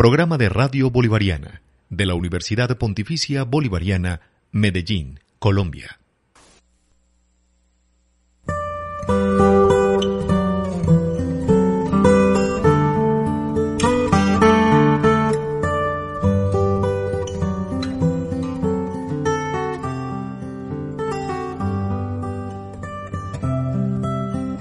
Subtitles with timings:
[0.00, 6.00] Programa de Radio Bolivariana de la Universidad Pontificia Bolivariana, Medellín, Colombia.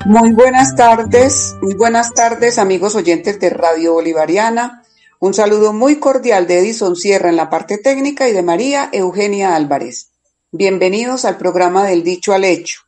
[0.06, 4.79] Muy buenas tardes, muy buenas tardes amigos oyentes de Radio Bolivariana.
[5.22, 9.54] Un saludo muy cordial de Edison Sierra en la parte técnica y de María Eugenia
[9.54, 10.12] Álvarez.
[10.50, 12.80] Bienvenidos al programa del Dicho al Hecho.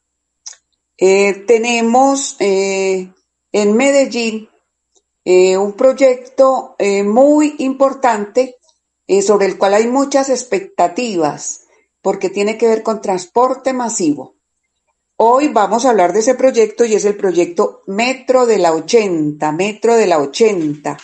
[0.97, 3.11] Eh, tenemos eh,
[3.51, 4.47] en Medellín
[5.25, 8.55] eh, un proyecto muy importante
[9.21, 11.65] sobre el cual hay muchas expectativas
[12.01, 14.35] porque tiene que ver con transporte masivo.
[15.17, 19.51] Hoy vamos a hablar de ese proyecto y es el proyecto Metro de la 80,
[19.51, 20.97] Metro de la 80.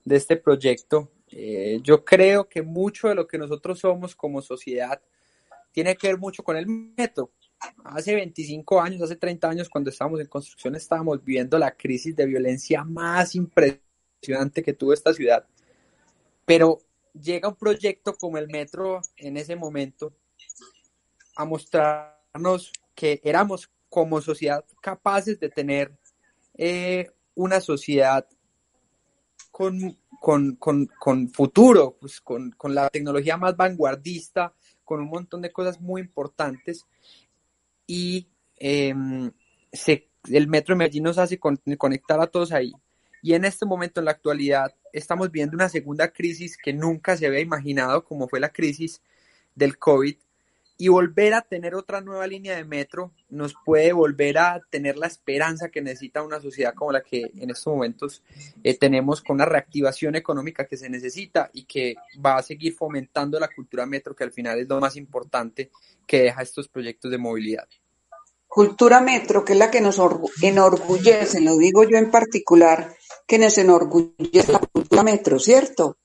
[0.05, 1.09] de este proyecto.
[1.31, 5.01] Eh, yo creo que mucho de lo que nosotros somos como sociedad
[5.71, 7.31] tiene que ver mucho con el metro.
[7.83, 12.27] Hace 25 años, hace 30 años, cuando estábamos en construcción, estábamos viviendo la crisis de
[12.27, 15.43] violencia más impresionante que tuvo esta ciudad.
[16.45, 16.77] Pero
[17.19, 20.13] llega un proyecto como el metro en ese momento
[21.37, 25.95] a mostrarnos que éramos como sociedad capaces de tener
[26.57, 28.27] eh, una sociedad
[29.51, 34.53] con, con, futuro, pues con, la tecnología más vanguardista,
[34.83, 36.85] con un montón de cosas muy importantes.
[37.87, 38.27] Y
[38.57, 39.31] em,
[40.29, 42.73] el Metro de Medellín nos hace conectar a todos ahí.
[43.21, 47.25] Y en este momento, en la actualidad, estamos viendo una segunda crisis que nunca se
[47.25, 49.01] había imaginado, como fue la crisis
[49.55, 50.17] del COVID.
[50.77, 55.07] Y volver a tener otra nueva línea de metro nos puede volver a tener la
[55.07, 58.23] esperanza que necesita una sociedad como la que en estos momentos
[58.63, 63.39] eh, tenemos con una reactivación económica que se necesita y que va a seguir fomentando
[63.39, 65.71] la cultura metro, que al final es lo más importante
[66.05, 67.67] que deja estos proyectos de movilidad.
[68.47, 69.99] Cultura metro, que es la que nos
[70.41, 72.95] enorgullece, lo digo yo en particular,
[73.27, 75.97] que nos enorgullece la cultura metro, ¿cierto?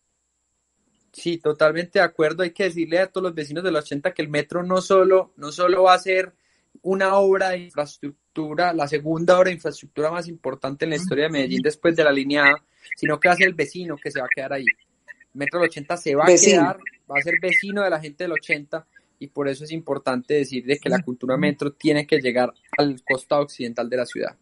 [1.13, 2.43] Sí, totalmente de acuerdo.
[2.43, 5.33] Hay que decirle a todos los vecinos de los 80 que el metro no solo,
[5.37, 6.33] no solo va a ser
[6.81, 11.31] una obra de infraestructura, la segunda obra de infraestructura más importante en la historia de
[11.31, 12.65] Medellín después de la línea A,
[12.97, 14.65] sino que va a ser el vecino que se va a quedar ahí.
[14.65, 16.79] El metro del 80 se va a quedar,
[17.11, 18.87] va a ser vecino de la gente del 80
[19.19, 23.43] y por eso es importante decirle que la cultura metro tiene que llegar al costado
[23.43, 24.37] occidental de la ciudad.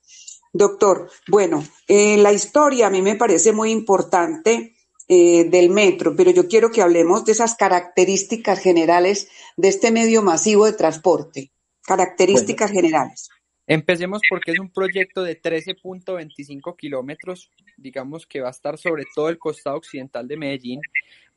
[0.52, 4.74] Doctor, bueno, eh, la historia a mí me parece muy importante
[5.06, 10.22] eh, del metro, pero yo quiero que hablemos de esas características generales de este medio
[10.22, 11.52] masivo de transporte.
[11.82, 13.30] Características generales.
[13.72, 19.28] Empecemos porque es un proyecto de 13.25 kilómetros, digamos que va a estar sobre todo
[19.28, 20.80] el costado occidental de Medellín,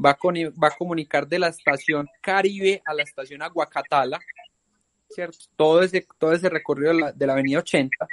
[0.03, 4.19] va a, va a comunicar de la estación Caribe a la estación Aguacatala,
[5.09, 5.37] ¿cierto?
[5.55, 8.07] Todo ese, todo ese recorrido de la, de la avenida 80,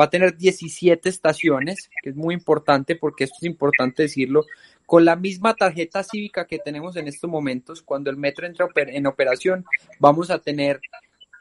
[0.00, 4.46] Va a tener 17 estaciones, que es muy importante porque esto es importante decirlo,
[4.86, 9.06] con la misma tarjeta cívica que tenemos en estos momentos, cuando el metro entra en
[9.06, 9.66] operación,
[9.98, 10.80] vamos a tener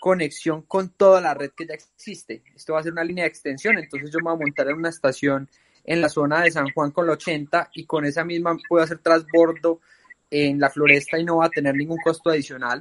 [0.06, 2.44] conexión con toda la red que ya existe.
[2.56, 4.76] Esto va a ser una línea de extensión, entonces yo me voy a montar en
[4.76, 5.50] una estación
[5.84, 9.00] en la zona de San Juan con la 80 y con esa misma puedo hacer
[9.00, 9.82] transbordo
[10.30, 12.80] en la floresta y no va a tener ningún costo adicional.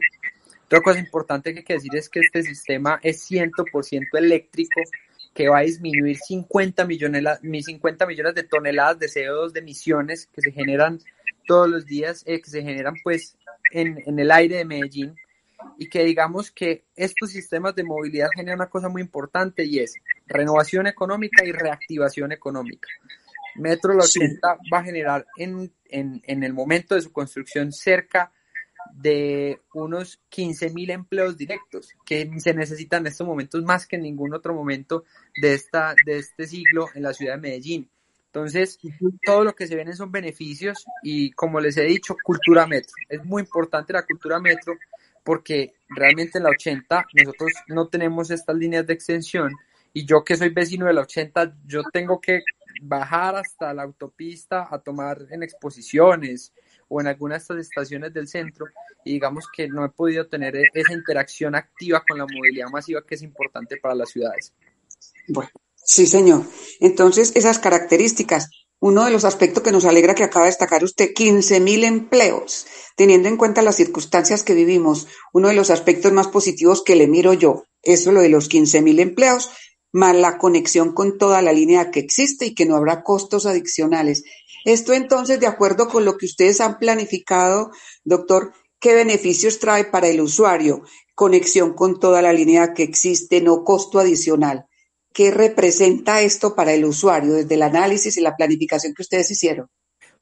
[0.66, 4.82] Otra cosa importante que hay que decir es que este sistema es 100% eléctrico,
[5.32, 10.42] que va a disminuir 50 millones, 50 millones de toneladas de CO2 de emisiones que
[10.42, 11.00] se generan
[11.46, 13.38] todos los días, eh, que se generan pues
[13.72, 15.16] en, en el aire de Medellín
[15.78, 19.94] y que digamos que estos sistemas de movilidad generan una cosa muy importante y es
[20.26, 22.88] renovación económica y reactivación económica.
[23.56, 28.32] Metro 80 va a generar en, en, en, el momento de su construcción cerca
[28.92, 34.02] de unos 15 mil empleos directos que se necesitan en estos momentos más que en
[34.02, 35.04] ningún otro momento
[35.40, 37.90] de, esta, de este siglo en la ciudad de Medellín.
[38.26, 38.80] Entonces,
[39.24, 42.92] todo lo que se vienen son beneficios y como les he dicho, cultura metro.
[43.08, 44.76] Es muy importante la cultura metro
[45.24, 49.52] porque realmente en la 80 nosotros no tenemos estas líneas de extensión
[49.92, 52.42] y yo que soy vecino de la 80, yo tengo que
[52.82, 56.52] bajar hasta la autopista a tomar en exposiciones
[56.88, 58.66] o en algunas de estas estaciones del centro
[59.04, 63.14] y digamos que no he podido tener esa interacción activa con la movilidad masiva que
[63.14, 64.52] es importante para las ciudades.
[65.28, 66.42] Bueno, sí señor.
[66.80, 68.50] Entonces esas características
[68.80, 72.66] uno de los aspectos que nos alegra que acaba de destacar usted, 15.000 empleos,
[72.96, 77.06] teniendo en cuenta las circunstancias que vivimos, uno de los aspectos más positivos que le
[77.06, 79.50] miro yo, eso lo de los 15.000 empleos,
[79.92, 84.24] más la conexión con toda la línea que existe y que no habrá costos adicionales.
[84.64, 87.70] Esto entonces, de acuerdo con lo que ustedes han planificado,
[88.02, 90.82] doctor, ¿qué beneficios trae para el usuario?
[91.14, 94.66] Conexión con toda la línea que existe, no costo adicional.
[95.14, 99.70] ¿Qué representa esto para el usuario desde el análisis y la planificación que ustedes hicieron?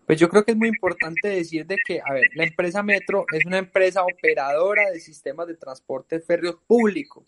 [0.07, 3.25] Pues yo creo que es muy importante decir de que, a ver, la empresa Metro
[3.33, 7.25] es una empresa operadora de sistemas de transporte férreo público.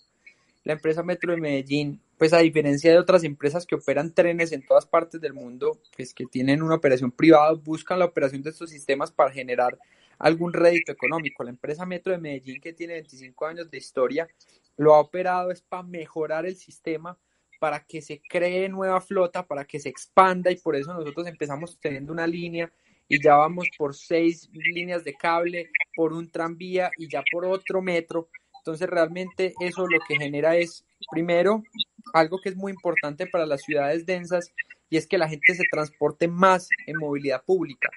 [0.64, 4.66] La empresa Metro de Medellín, pues a diferencia de otras empresas que operan trenes en
[4.66, 8.68] todas partes del mundo, pues que tienen una operación privada, buscan la operación de estos
[8.68, 9.78] sistemas para generar
[10.18, 11.42] algún rédito económico.
[11.44, 14.28] La empresa Metro de Medellín, que tiene 25 años de historia,
[14.76, 17.16] lo ha operado es para mejorar el sistema,
[17.64, 21.78] para que se cree nueva flota, para que se expanda y por eso nosotros empezamos
[21.80, 22.70] teniendo una línea
[23.08, 27.80] y ya vamos por seis líneas de cable, por un tranvía y ya por otro
[27.80, 28.28] metro.
[28.58, 31.62] Entonces realmente eso lo que genera es, primero,
[32.12, 34.52] algo que es muy importante para las ciudades densas
[34.90, 37.88] y es que la gente se transporte más en movilidad pública,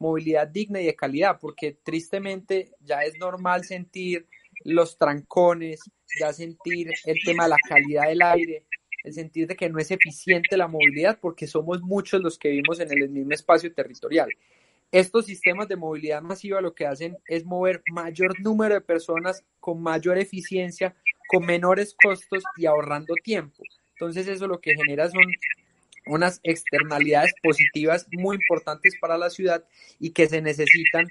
[0.00, 4.26] movilidad digna y de calidad, porque tristemente ya es normal sentir
[4.64, 5.80] los trancones,
[6.18, 8.66] ya sentir el tema de la calidad del aire,
[9.04, 12.80] el sentir de que no es eficiente la movilidad porque somos muchos los que vivimos
[12.80, 14.28] en el mismo espacio territorial.
[14.90, 19.82] Estos sistemas de movilidad masiva lo que hacen es mover mayor número de personas con
[19.82, 20.94] mayor eficiencia,
[21.28, 23.62] con menores costos y ahorrando tiempo.
[23.94, 25.24] Entonces eso lo que genera son
[26.06, 29.64] unas externalidades positivas muy importantes para la ciudad
[29.98, 31.06] y que se necesitan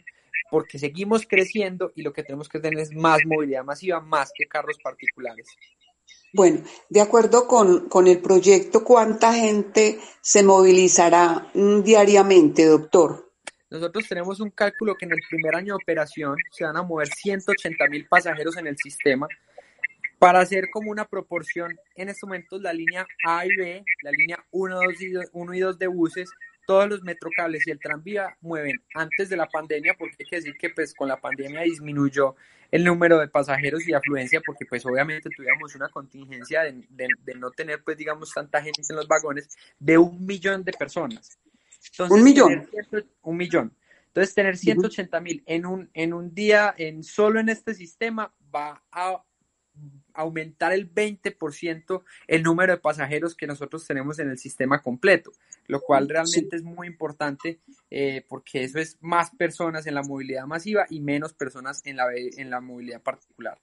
[0.51, 4.47] porque seguimos creciendo y lo que tenemos que tener es más movilidad masiva, más que
[4.47, 5.47] carros particulares.
[6.33, 13.31] Bueno, de acuerdo con, con, el proyecto, ¿cuánta gente se movilizará mm, diariamente, doctor?
[13.69, 17.07] Nosotros tenemos un cálculo que en el primer año de operación se van a mover
[17.07, 19.27] 180 mil pasajeros en el sistema.
[20.19, 24.45] Para hacer como una proporción, en estos momentos la línea A y B, la línea
[24.51, 26.29] 1, 2 y 2, 1 y 2 de buses,
[26.71, 30.55] todos los metrocables y el tranvía mueven antes de la pandemia, porque hay que decir
[30.57, 32.33] que pues con la pandemia disminuyó
[32.71, 37.51] el número de pasajeros y afluencia, porque pues obviamente tuvimos una contingencia de, de, no
[37.51, 39.49] tener pues digamos tanta gente en los vagones,
[39.79, 41.37] de un millón de personas.
[41.91, 42.69] Entonces, un millón.
[43.23, 43.75] un millón.
[44.07, 48.81] Entonces tener 180 mil en un, en un día, en solo en este sistema, va
[48.93, 49.21] a
[50.13, 55.31] aumentar el 20% el número de pasajeros que nosotros tenemos en el sistema completo,
[55.67, 60.45] lo cual realmente es muy importante eh, porque eso es más personas en la movilidad
[60.45, 63.59] masiva y menos personas en la, en la movilidad particular.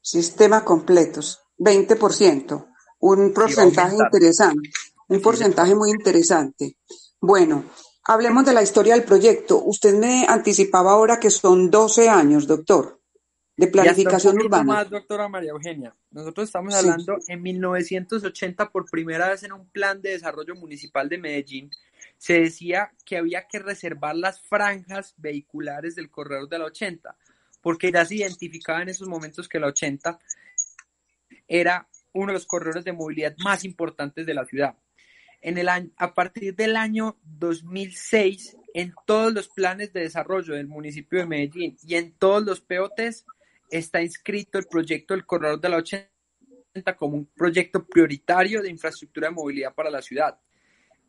[0.00, 2.66] Sistema completos, 20%,
[3.00, 4.70] un porcentaje interesante,
[5.08, 6.76] un porcentaje muy interesante.
[7.20, 7.64] Bueno,
[8.04, 9.62] hablemos de la historia del proyecto.
[9.64, 13.03] Usted me anticipaba ahora que son 12 años, doctor
[13.56, 14.64] de planificación urbana.
[14.64, 15.94] Más, doctora María Eugenia.
[16.10, 21.18] Nosotros estamos hablando en 1980 por primera vez en un plan de desarrollo municipal de
[21.18, 21.70] Medellín
[22.18, 27.16] se decía que había que reservar las franjas vehiculares del corredor de la 80,
[27.60, 30.18] porque ya se identificaba en esos momentos que la 80
[31.46, 34.76] era uno de los corredores de movilidad más importantes de la ciudad.
[35.40, 40.68] En el año, a partir del año 2006, en todos los planes de desarrollo del
[40.68, 43.26] municipio de Medellín y en todos los POTs
[43.70, 46.14] está inscrito el proyecto del corredor de la 80
[46.96, 50.38] como un proyecto prioritario de infraestructura de movilidad para la ciudad.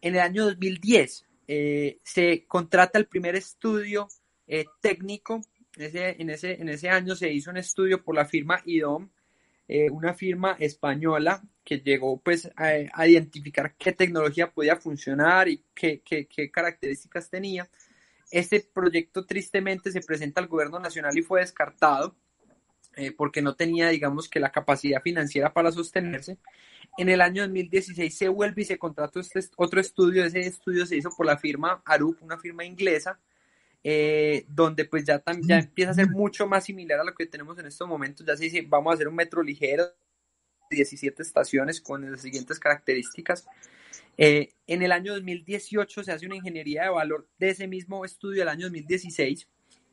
[0.01, 4.07] En el año 2010 eh, se contrata el primer estudio
[4.47, 5.41] eh, técnico.
[5.77, 9.09] en, ese, en ese año se hizo un estudio por la firma IDOM,
[9.67, 16.01] eh, una firma española que llegó pues a, identificar qué tecnología podía funcionar y qué,
[16.03, 17.67] qué características tenía.
[18.29, 22.15] Este proyecto tristemente se presenta al gobierno nacional y fue descartado
[22.95, 26.37] eh, porque no tenía, digamos, que la capacidad financiera para sostenerse.
[26.97, 30.23] En el año 2016 se vuelve y se contrató este otro estudio.
[30.23, 33.19] Ese estudio se hizo por la firma Arup, una firma inglesa,
[33.83, 37.57] eh, donde pues ya, ya empieza a ser mucho más similar a lo que tenemos
[37.59, 38.25] en estos momentos.
[38.25, 39.85] Ya se dice, vamos a hacer un metro ligero,
[40.69, 43.45] 17 estaciones con las siguientes características.
[44.17, 48.39] Eh, en el año 2018 se hace una ingeniería de valor de ese mismo estudio
[48.39, 49.47] del año 2016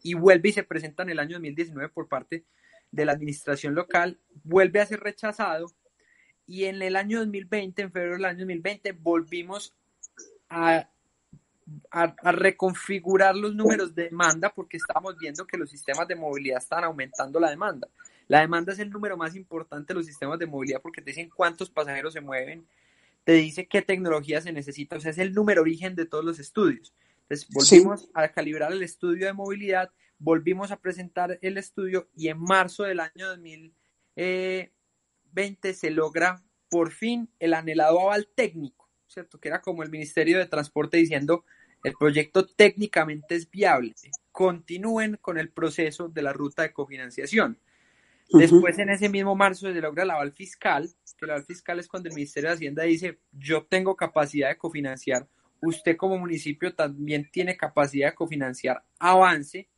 [0.04, 2.44] y vuelve y se presenta en el año 2019 por parte
[2.92, 5.72] de la administración local, vuelve a ser rechazado
[6.46, 9.74] y en el año 2020, en febrero del año 2020, volvimos
[10.48, 10.88] a,
[11.90, 16.84] a, reconfigurar los números de demanda porque estábamos viendo que los sistemas de movilidad están
[16.84, 17.88] aumentando la demanda.
[18.28, 21.30] La demanda es el número más importante de los sistemas de movilidad porque te dicen
[21.34, 22.66] cuántos pasajeros se mueven,
[23.24, 26.38] te dice qué tecnología se necesita, o sea, es el número origen de todos los
[26.38, 26.92] estudios.
[27.22, 29.90] Entonces, volvimos a calibrar el estudio de movilidad
[30.22, 37.28] volvimos a presentar el estudio y en marzo del año 2020 se logra por fin
[37.40, 39.40] el anhelado aval técnico, ¿cierto?
[39.40, 41.44] Que era como el Ministerio de Transporte diciendo
[41.82, 43.94] el proyecto técnicamente es viable,
[44.30, 47.58] continúen con el proceso de la ruta de cofinanciación.
[48.32, 50.88] Después, en ese mismo marzo, se logra el aval fiscal,
[51.18, 54.56] que el aval fiscal es cuando el Ministerio de Hacienda dice, yo tengo capacidad de
[54.56, 55.28] cofinanciar,
[55.60, 59.68] usted como municipio también tiene capacidad de cofinanciar avance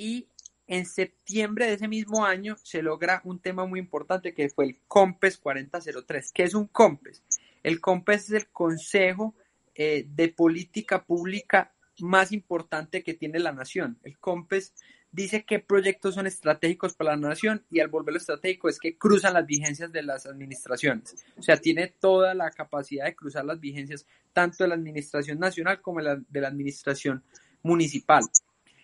[0.00, 0.26] y
[0.66, 4.78] en septiembre de ese mismo año se logra un tema muy importante que fue el
[4.88, 6.32] COMPES 4003.
[6.32, 7.22] ¿Qué es un COMPES?
[7.62, 9.34] El COMPES es el Consejo
[9.74, 13.98] eh, de Política Pública más importante que tiene la nación.
[14.02, 14.72] El COMPES
[15.12, 19.34] dice qué proyectos son estratégicos para la nación y al volverlo estratégico es que cruzan
[19.34, 21.14] las vigencias de las administraciones.
[21.36, 25.82] O sea, tiene toda la capacidad de cruzar las vigencias tanto de la administración nacional
[25.82, 27.22] como de la administración
[27.62, 28.22] municipal.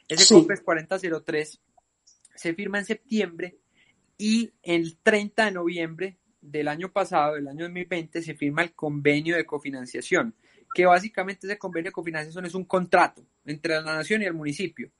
[0.08, 1.60] Ese COMPES 4003
[2.34, 3.56] se firma en septiembre
[4.18, 9.36] y el 30 de noviembre del año pasado, del año 2020, se firma el convenio
[9.36, 10.34] de cofinanciación,
[10.74, 14.90] que básicamente ese convenio de cofinanciación es un contrato entre la nación y el municipio.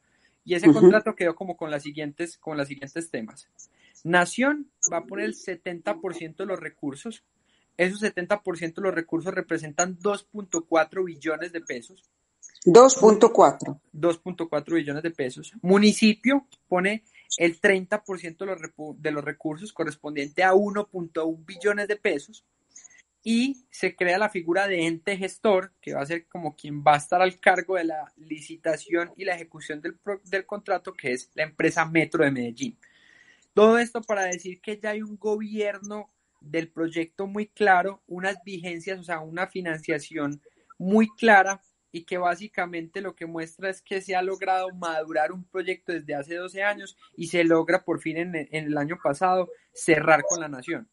[0.44, 3.48] Y ese contrato quedó como con las siguientes, con las siguientes temas.
[4.04, 7.25] Nación va a poner el 70% de los recursos.
[7.76, 12.04] Esos 70% de los recursos representan 2.4 billones de pesos.
[12.66, 13.80] 2.4.
[13.92, 15.52] 2.4 billones de pesos.
[15.62, 17.04] Municipio pone
[17.38, 18.61] el 30% de los,
[19.00, 22.44] de los recursos correspondiente a 1.1 billones de pesos
[23.23, 26.94] y se crea la figura de ente gestor, que va a ser como quien va
[26.94, 31.30] a estar al cargo de la licitación y la ejecución del, del contrato, que es
[31.35, 32.78] la empresa Metro de Medellín.
[33.54, 38.99] Todo esto para decir que ya hay un gobierno del proyecto muy claro, unas vigencias,
[39.00, 40.40] o sea, una financiación
[40.78, 41.61] muy clara
[41.96, 46.14] y que básicamente lo que muestra es que se ha logrado madurar un proyecto desde
[46.14, 50.48] hace 12 años y se logra por fin en, el año pasado cerrar con la
[50.48, 50.90] nación.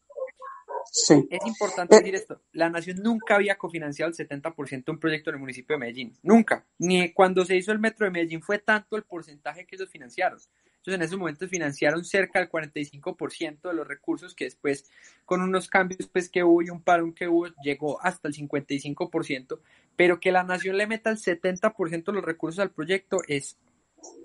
[0.92, 1.26] Sí.
[1.30, 5.36] Es importante decir esto, la nación nunca había cofinanciado el 70% de un proyecto en
[5.36, 8.96] el municipio de Medellín, nunca, ni cuando se hizo el metro de Medellín fue tanto
[8.96, 10.38] el porcentaje que ellos financiaron.
[10.84, 14.84] Entonces, en ese momento financiaron cerca del 45% de los recursos que después,
[15.24, 19.60] con unos cambios pues, que hubo y un parón que hubo, llegó hasta el 55%,
[19.96, 23.56] pero que la nación le meta el 70% de los recursos al proyecto es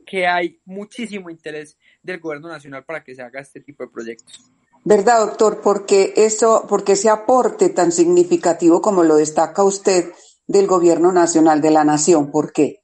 [0.05, 4.51] que hay muchísimo interés del gobierno nacional para que se haga este tipo de proyectos.
[4.83, 5.61] ¿Verdad, doctor?
[5.61, 10.11] Porque eso, porque ese aporte tan significativo como lo destaca usted
[10.47, 12.81] del gobierno nacional de la nación, ¿por qué?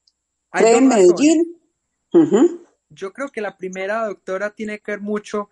[0.52, 1.58] ¿Cree en Medellín?
[2.90, 5.50] Yo creo que la primera, doctora, tiene que ver mucho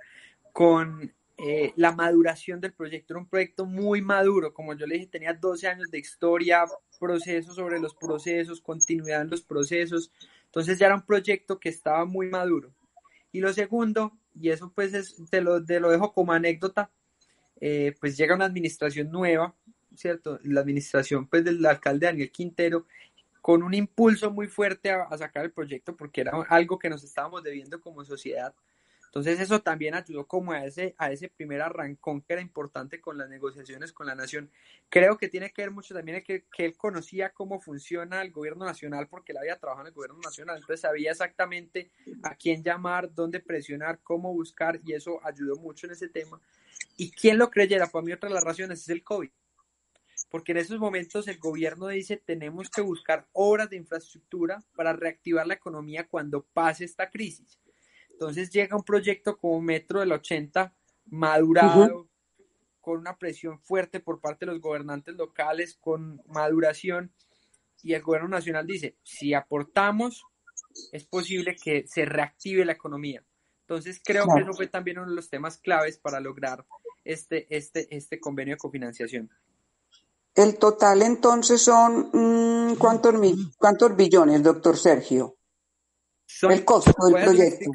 [0.52, 3.14] con eh, la maduración del proyecto.
[3.14, 6.66] Era un proyecto muy maduro, como yo le dije, tenía 12 años de historia,
[7.00, 10.12] procesos sobre los procesos, continuidad en los procesos.
[10.46, 12.74] Entonces ya era un proyecto que estaba muy maduro.
[13.32, 16.90] Y lo segundo, y eso pues es, te lo, lo dejo como anécdota,
[17.60, 19.56] eh, pues llega una administración nueva,
[19.96, 20.40] ¿cierto?
[20.44, 22.86] La administración pues del alcalde Daniel Quintero
[23.42, 27.44] con un impulso muy fuerte a, sacar el proyecto porque era algo que nos estábamos
[27.44, 28.54] debiendo como sociedad.
[29.14, 33.16] Entonces eso también ayudó como a ese, a ese primer arrancón que era importante con
[33.16, 34.50] las negociaciones con la nación.
[34.90, 38.66] Creo que tiene que ver mucho también que, que él conocía cómo funciona el gobierno
[38.66, 41.92] nacional porque él había trabajado en el gobierno nacional, entonces sabía exactamente
[42.24, 46.42] a quién llamar, dónde presionar, cómo buscar y eso ayudó mucho en ese tema.
[46.98, 49.30] Y quién lo creyera, para mí otra de las razones es el COVID
[50.32, 55.46] porque en esos momentos el gobierno dice tenemos que buscar obras de infraestructura para reactivar
[55.46, 57.60] la economía cuando pase esta crisis.
[58.24, 60.74] Entonces llega un proyecto como Metro del 80,
[61.08, 62.08] madurado,
[62.80, 67.12] con una presión fuerte por parte de los gobernantes locales, con maduración,
[67.82, 70.24] y el gobierno nacional dice, si aportamos,
[70.94, 73.26] es posible que se reactive la economía.
[73.62, 76.66] Entonces creo que eso fue también uno de los temas claves para lograr
[77.04, 79.30] este, este, este convenio de cofinanciación.
[80.34, 83.14] El total entonces son, mm, ¿cuántos,
[83.58, 85.36] ¿cuántos billones, doctor Sergio?
[86.42, 87.72] el costo del proyecto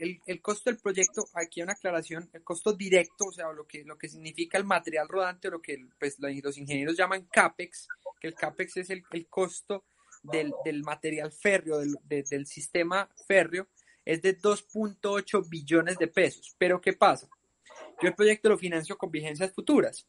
[0.00, 3.98] el, costo del proyecto, aquí una aclaración, el costo directo, o sea, lo que, lo
[3.98, 7.88] que significa el material rodante o lo que pues, los ingenieros llaman CAPEX,
[8.18, 9.84] que el CAPEX es el, costo
[10.22, 13.68] del, material férreo, del, sistema férreo,
[14.04, 16.54] es de 2.8 billones de pesos.
[16.56, 17.28] Pero ¿qué pasa?
[18.00, 20.06] Yo el proyecto lo financio con vigencias futuras,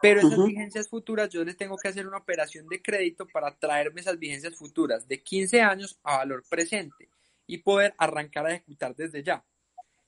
[0.00, 4.00] pero esas vigencias futuras yo les tengo que hacer una operación de crédito para traerme
[4.00, 7.08] esas vigencias futuras de 15 años a valor presente
[7.46, 9.44] y poder arrancar a ejecutar desde ya.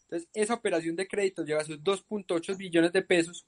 [0.03, 3.47] Entonces, esa operación de crédito lleva sus 2.8 billones de pesos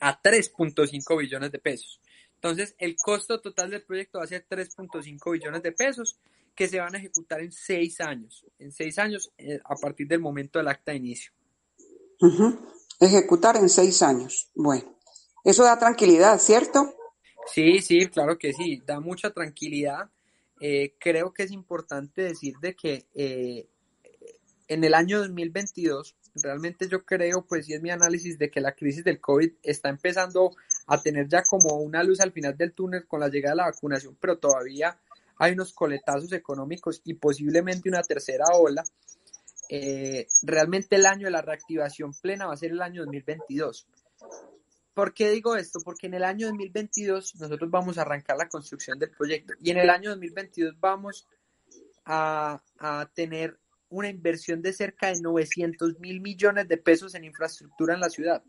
[0.00, 2.00] a 3.5 billones de pesos.
[2.34, 6.18] Entonces, el costo total del proyecto va a ser 3.5 billones de pesos
[6.54, 8.44] que se van a ejecutar en seis años.
[8.58, 11.32] En seis años eh, a partir del momento del acta de inicio.
[13.00, 14.50] Ejecutar en seis años.
[14.54, 14.98] Bueno,
[15.44, 16.94] eso da tranquilidad, ¿cierto?
[17.52, 20.10] Sí, sí, claro que sí, da mucha tranquilidad
[20.60, 23.68] eh, creo que es importante decir de que eh,
[24.68, 28.74] en el año 2022, realmente yo creo, pues y es mi análisis, de que la
[28.74, 30.50] crisis del COVID está empezando
[30.86, 33.70] a tener ya como una luz al final del túnel con la llegada de la
[33.70, 34.98] vacunación, pero todavía
[35.38, 38.82] hay unos coletazos económicos y posiblemente una tercera ola.
[39.70, 43.86] Eh, realmente el año de la reactivación plena va a ser el año 2022.
[44.98, 45.78] ¿Por qué digo esto?
[45.84, 49.76] Porque en el año 2022 nosotros vamos a arrancar la construcción del proyecto y en
[49.76, 51.28] el año 2022 vamos
[52.04, 57.94] a, a tener una inversión de cerca de 900 mil millones de pesos en infraestructura
[57.94, 58.42] en la ciudad.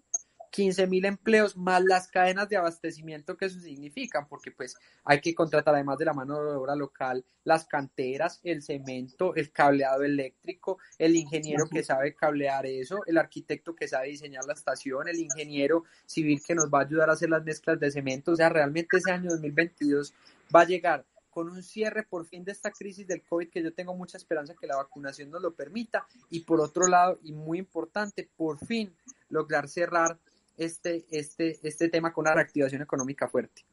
[0.52, 5.36] 15 mil empleos más las cadenas de abastecimiento que eso significan, porque pues hay que
[5.36, 10.78] contratar además de la mano de obra local las canteras, el cemento, el cableado eléctrico,
[10.98, 15.84] el ingeniero que sabe cablear eso, el arquitecto que sabe diseñar la estación, el ingeniero
[16.06, 18.98] civil que nos va a ayudar a hacer las mezclas de cemento, o sea, realmente
[18.98, 20.14] ese año 2022
[20.56, 23.74] va a llegar con un cierre por fin de esta crisis del COVID, que yo
[23.74, 27.60] tengo mucha esperanza que la vacunación nos lo permita, y por otro lado, y muy
[27.60, 28.94] importante, por fin
[29.30, 30.20] lograr cerrar
[30.60, 33.66] este, este, este tema con una reactivación económica fuerte.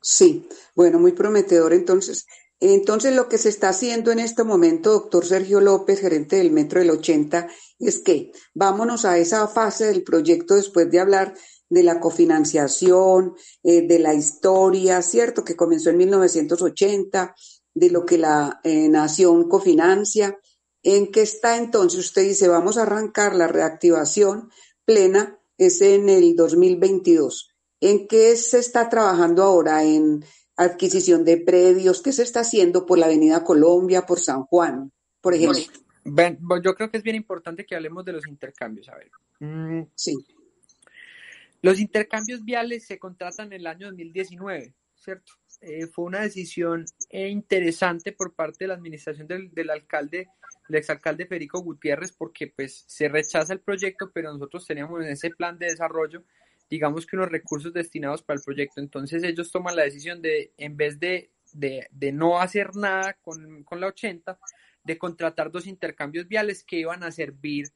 [0.00, 2.26] Sí, bueno, muy prometedor entonces.
[2.58, 6.80] Entonces, lo que se está haciendo en este momento, doctor Sergio López, gerente del Metro
[6.80, 7.48] del 80,
[7.78, 11.34] es que vámonos a esa fase del proyecto después de hablar
[11.68, 15.44] de la cofinanciación, eh, de la historia, ¿cierto?
[15.44, 17.34] Que comenzó en 1980,
[17.74, 20.38] de lo que la eh, nación cofinancia.
[20.82, 22.00] ¿En qué está entonces?
[22.00, 24.50] Usted dice, vamos a arrancar la reactivación
[24.86, 27.54] plena es en el 2022.
[27.80, 29.84] ¿En qué se está trabajando ahora?
[29.84, 30.24] ¿En
[30.56, 32.02] adquisición de predios?
[32.02, 35.60] ¿Qué se está haciendo por la Avenida Colombia, por San Juan, por ejemplo?
[36.62, 38.88] yo creo que es bien importante que hablemos de los intercambios.
[38.88, 39.10] A ver.
[39.40, 40.14] Mm, sí.
[41.62, 44.74] Los intercambios viales se contratan en el año 2019,
[45.06, 45.32] ¿cierto?
[45.62, 50.28] Eh, fue una decisión eh, interesante por parte de la administración del, del alcalde
[50.68, 55.30] el exalcalde Federico Gutiérrez porque pues se rechaza el proyecto, pero nosotros teníamos en ese
[55.30, 56.24] plan de desarrollo,
[56.68, 58.80] digamos que unos recursos destinados para el proyecto.
[58.80, 63.62] Entonces ellos toman la decisión de, en vez de, de, de no hacer nada con,
[63.64, 64.38] con, la 80,
[64.82, 67.68] de contratar dos intercambios viales que iban a servir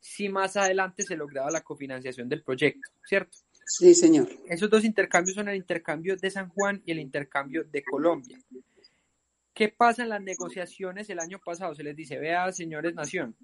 [0.00, 3.38] si más adelante se lograba la cofinanciación del proyecto, ¿cierto?
[3.66, 4.28] Sí, señor.
[4.48, 8.38] Esos dos intercambios son el intercambio de San Juan y el intercambio de Colombia.
[9.54, 11.74] ¿Qué pasa en las negociaciones el año pasado?
[11.74, 13.36] Se les dice, vea, señores Nación,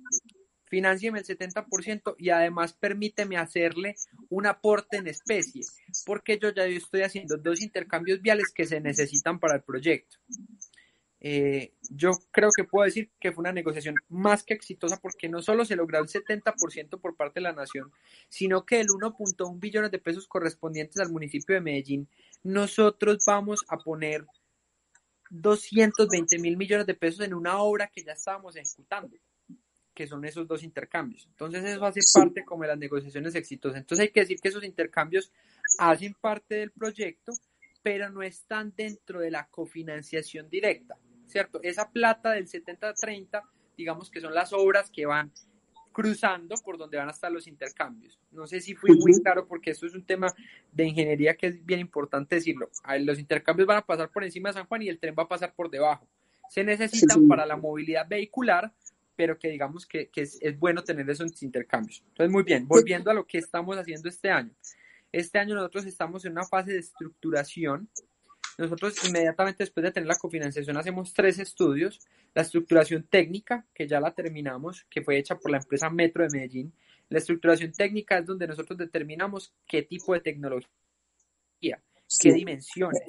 [0.64, 3.96] financieme el 70% y además permíteme hacerle
[4.30, 5.62] un aporte en especie,
[6.06, 10.16] porque yo ya estoy haciendo dos intercambios viales que se necesitan para el proyecto.
[11.20, 15.42] Eh, yo creo que puedo decir que fue una negociación más que exitosa porque no
[15.42, 17.90] solo se logró el 70% por parte de la nación,
[18.28, 22.08] sino que el 1.1 billones de pesos correspondientes al municipio de Medellín,
[22.44, 24.24] nosotros vamos a poner
[25.30, 29.16] 220 mil millones de pesos en una obra que ya estábamos ejecutando,
[29.92, 31.26] que son esos dos intercambios.
[31.26, 33.80] Entonces eso hace parte como de las negociaciones exitosas.
[33.80, 35.32] Entonces hay que decir que esos intercambios
[35.78, 37.32] hacen parte del proyecto,
[37.82, 40.96] pero no están dentro de la cofinanciación directa,
[41.28, 41.60] ¿cierto?
[41.62, 43.42] Esa plata del 70-30,
[43.76, 45.32] digamos que son las obras que van
[45.98, 48.20] cruzando por donde van a estar los intercambios.
[48.30, 50.32] No sé si fui muy claro porque esto es un tema
[50.70, 52.70] de ingeniería que es bien importante decirlo.
[53.00, 55.28] Los intercambios van a pasar por encima de San Juan y el tren va a
[55.28, 56.06] pasar por debajo.
[56.50, 58.72] Se necesitan para la movilidad vehicular,
[59.16, 62.04] pero que digamos que, es, bueno tener esos intercambios.
[62.10, 64.52] Entonces, muy bien, volviendo a lo que estamos haciendo este año.
[65.10, 67.88] Este año nosotros estamos en una fase de estructuración.
[68.58, 72.00] Nosotros inmediatamente después de tener la cofinanciación hacemos tres estudios.
[72.34, 76.30] La estructuración técnica, que ya la terminamos, que fue hecha por la empresa Metro de
[76.30, 76.72] Medellín.
[77.08, 81.80] La estructuración técnica es donde nosotros determinamos qué tipo de tecnología,
[82.20, 83.00] qué dimensiones,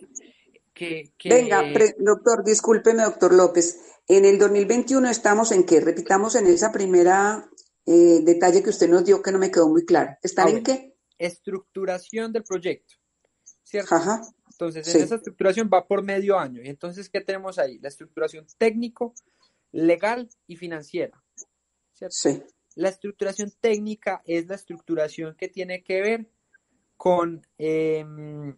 [1.25, 1.63] Venga,
[1.97, 3.79] doctor, discúlpeme, doctor López.
[4.07, 5.81] En el 2021 estamos en qué?
[5.81, 7.49] Repitamos en esa primera
[7.85, 10.15] eh, detalle que usted nos dio que no me quedó muy claro.
[10.23, 10.95] ¿Están en qué?
[11.17, 12.95] Estructuración del proyecto.
[13.63, 13.93] ¿Cierto?
[13.93, 14.21] Ajá.
[14.59, 16.61] Entonces, en esa estructuración va por medio año.
[16.61, 17.79] Y entonces, ¿qué tenemos ahí?
[17.79, 19.13] La estructuración técnico,
[19.71, 21.23] legal y financiera.
[21.93, 22.15] ¿cierto?
[22.15, 22.43] Sí.
[22.75, 26.29] La estructuración técnica es la estructuración que tiene que ver
[26.97, 28.57] con em,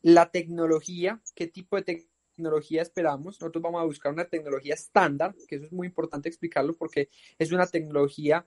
[0.00, 3.40] la tecnología, qué tipo de tecnología esperamos.
[3.40, 7.50] Nosotros vamos a buscar una tecnología estándar, que eso es muy importante explicarlo porque es
[7.50, 8.46] una tecnología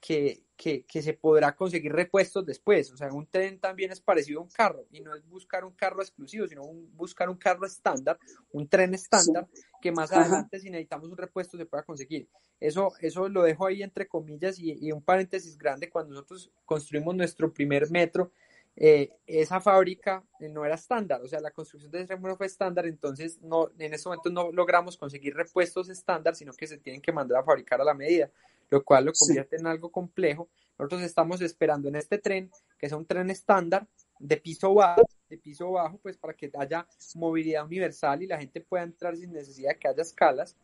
[0.00, 2.92] que, que, que, se podrá conseguir repuestos después.
[2.92, 5.72] O sea, un tren también es parecido a un carro y no es buscar un
[5.72, 6.62] carro exclusivo, sino
[6.94, 8.18] buscar un carro estándar,
[8.52, 9.46] un tren estándar
[9.80, 12.28] que más adelante si necesitamos un repuesto se pueda conseguir.
[12.60, 17.14] Eso, eso lo dejo ahí entre comillas y, y un paréntesis grande cuando nosotros construimos
[17.14, 18.32] nuestro primer metro
[18.78, 22.44] eh, esa fábrica eh, no era estándar, o sea, la construcción de ese no fue
[22.44, 27.00] estándar, entonces no, en ese momento no logramos conseguir repuestos estándar, sino que se tienen
[27.00, 28.30] que mandar a fabricar a la medida,
[28.70, 30.48] lo cual lo convierte en algo complejo.
[30.78, 33.86] Nosotros estamos esperando en este tren, que sea un tren estándar
[34.18, 38.60] de piso bajo, de piso bajo, pues para que haya movilidad universal y la gente
[38.60, 40.56] pueda entrar sin necesidad de que haya escalas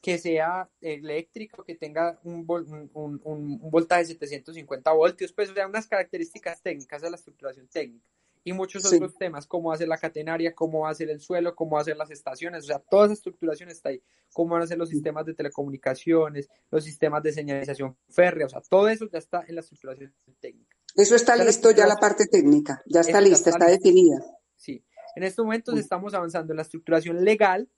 [0.00, 2.46] que sea eléctrico, que tenga un,
[2.94, 7.68] un, un, voltaje de 750 voltios, pues o sea, unas características técnicas de la estructuración
[7.68, 8.06] técnica
[8.42, 12.10] y muchos otros temas, cómo hacer la catenaria, cómo hacer el suelo, cómo hacer las
[12.10, 15.34] estaciones, o sea, toda esa estructuración está ahí, cómo van a ser los sistemas de
[15.34, 20.14] telecomunicaciones, los sistemas de señalización férrea, o sea, todo eso ya está en la estructuración
[20.40, 20.76] técnica.
[20.96, 24.18] Eso está listo ya la parte técnica, ya está lista, está, definida.
[24.56, 27.68] Sí, en estos momentos estamos avanzando en la estructuración legal,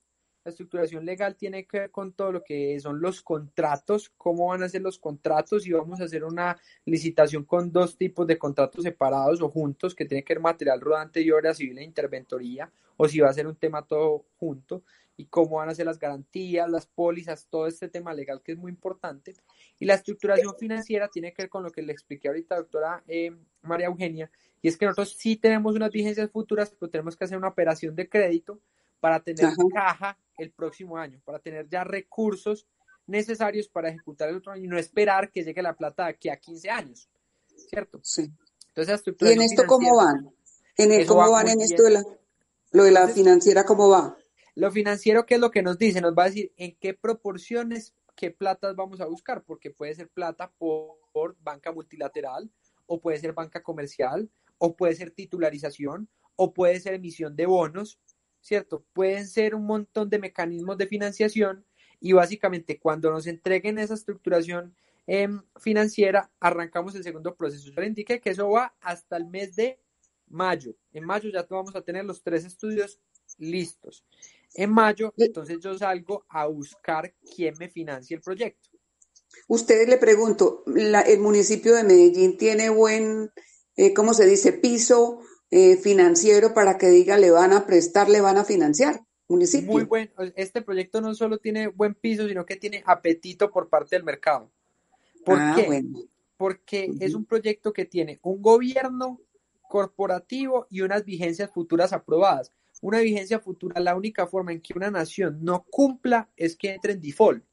[0.44, 4.62] la estructuración legal tiene que ver con todo lo que son los contratos, cómo van
[4.62, 8.82] a ser los contratos, y vamos a hacer una licitación con dos tipos de contratos
[8.82, 13.08] separados o juntos, que tiene que ver material rodante y obra civil e interventoría, o
[13.08, 14.82] si va a ser un tema todo junto,
[15.16, 18.58] y cómo van a ser las garantías, las pólizas, todo este tema legal que es
[18.58, 19.34] muy importante.
[19.78, 23.30] Y la estructuración financiera tiene que ver con lo que le expliqué ahorita, doctora eh,
[23.62, 27.36] María Eugenia, y es que nosotros sí tenemos unas vigencias futuras, pero tenemos que hacer
[27.36, 28.60] una operación de crédito
[29.02, 32.68] para tener caja el próximo año, para tener ya recursos
[33.04, 36.36] necesarios para ejecutar el otro año y no esperar que llegue la plata aquí a
[36.36, 37.08] 15 años,
[37.68, 37.98] ¿cierto?
[38.04, 38.30] Sí.
[38.68, 40.32] Entonces, ¿Y en esto cómo van?
[40.76, 42.04] ¿En ¿Cómo van en esto de la,
[42.70, 44.16] lo de la financiera, cómo va?
[44.54, 46.00] Lo financiero, ¿qué es lo que nos dice?
[46.00, 50.10] Nos va a decir en qué proporciones, qué platas vamos a buscar, porque puede ser
[50.10, 52.52] plata por banca multilateral,
[52.86, 57.98] o puede ser banca comercial, o puede ser titularización, o puede ser emisión de bonos,
[58.42, 58.84] ¿cierto?
[58.92, 61.64] Pueden ser un montón de mecanismos de financiación
[62.00, 64.74] y básicamente cuando nos entreguen esa estructuración
[65.06, 67.70] em, financiera, arrancamos el segundo proceso.
[67.70, 69.78] Yo le indiqué que eso va hasta el mes de
[70.28, 70.74] mayo.
[70.92, 73.00] En mayo ya vamos a tener los tres estudios
[73.38, 74.04] listos.
[74.54, 78.68] En mayo, entonces yo salgo a buscar quién me financie el proyecto.
[79.48, 83.30] Ustedes le pregunto, ¿el municipio de Medellín tiene buen,
[83.76, 85.20] eh, ¿cómo se dice, piso
[85.54, 89.04] eh, financiero para que diga le van a prestar, le van a financiar.
[89.28, 89.70] Municipio.
[89.70, 90.10] Muy bueno.
[90.34, 94.50] Este proyecto no solo tiene buen piso, sino que tiene apetito por parte del mercado.
[95.26, 95.84] ¿Por ah, qué?
[96.38, 99.20] Porque es un proyecto que tiene un gobierno
[99.68, 102.50] corporativo y unas vigencias futuras aprobadas.
[102.80, 106.94] Una vigencia futura, la única forma en que una nación no cumpla es que entre
[106.94, 107.44] en default.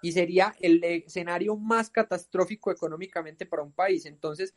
[0.00, 4.06] Y sería el escenario más catastrófico económicamente para un país.
[4.06, 4.54] Entonces,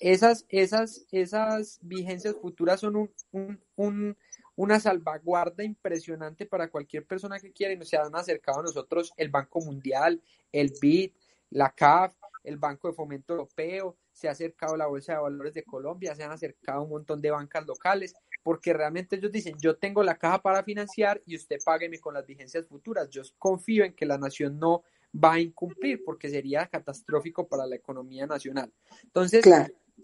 [0.00, 4.16] esas, esas, esas vigencias futuras son un,
[4.56, 9.12] una salvaguarda impresionante para cualquier persona que quiera y nos se han acercado a nosotros
[9.16, 10.22] el Banco Mundial,
[10.52, 11.12] el BID,
[11.50, 15.64] la CAF, el Banco de Fomento Europeo, se ha acercado la Bolsa de Valores de
[15.64, 20.02] Colombia, se han acercado un montón de bancas locales, porque realmente ellos dicen, yo tengo
[20.02, 23.10] la caja para financiar y usted págueme con las vigencias futuras.
[23.10, 24.84] Yo confío en que la nación no
[25.22, 28.72] va a incumplir porque sería catastrófico para la economía nacional.
[29.02, 29.44] Entonces,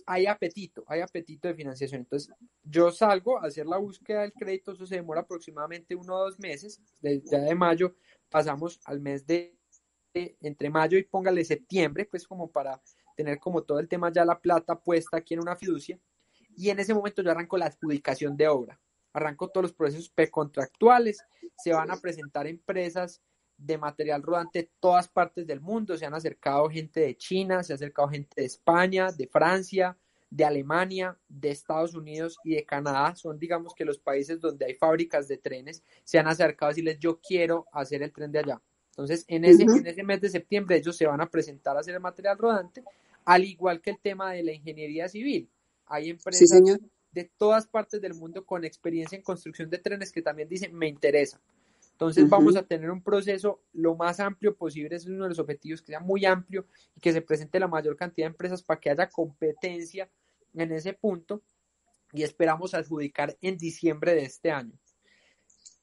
[0.06, 2.00] hay apetito, hay apetito de financiación.
[2.00, 6.24] Entonces, yo salgo a hacer la búsqueda del crédito, eso se demora aproximadamente uno o
[6.24, 7.94] dos meses, desde de mayo
[8.28, 9.56] pasamos al mes de,
[10.14, 12.82] entre mayo y póngale septiembre, pues como para
[13.16, 15.98] tener como todo el tema ya la plata puesta aquí en una fiducia.
[16.56, 18.80] Y en ese momento yo arranco la adjudicación de obra,
[19.12, 21.22] arranco todos los procesos precontractuales,
[21.56, 23.22] se van a presentar empresas
[23.64, 25.96] de material rodante de todas partes del mundo.
[25.96, 29.96] Se han acercado gente de China, se ha acercado gente de España, de Francia,
[30.30, 33.14] de Alemania, de Estados Unidos y de Canadá.
[33.14, 36.98] Son, digamos, que los países donde hay fábricas de trenes se han acercado a decirles,
[36.98, 38.62] yo quiero hacer el tren de allá.
[38.90, 41.94] Entonces, en ese, en ese mes de septiembre ellos se van a presentar a hacer
[41.94, 42.82] el material rodante,
[43.24, 45.48] al igual que el tema de la ingeniería civil.
[45.86, 46.60] Hay empresas
[47.12, 50.88] de todas partes del mundo con experiencia en construcción de trenes que también dicen, me
[50.88, 51.40] interesa.
[51.92, 55.38] Entonces vamos a tener un proceso lo más amplio posible, ese es uno de los
[55.38, 58.80] objetivos, que sea muy amplio y que se presente la mayor cantidad de empresas para
[58.80, 60.10] que haya competencia
[60.54, 61.42] en ese punto
[62.12, 64.72] y esperamos adjudicar en diciembre de este año.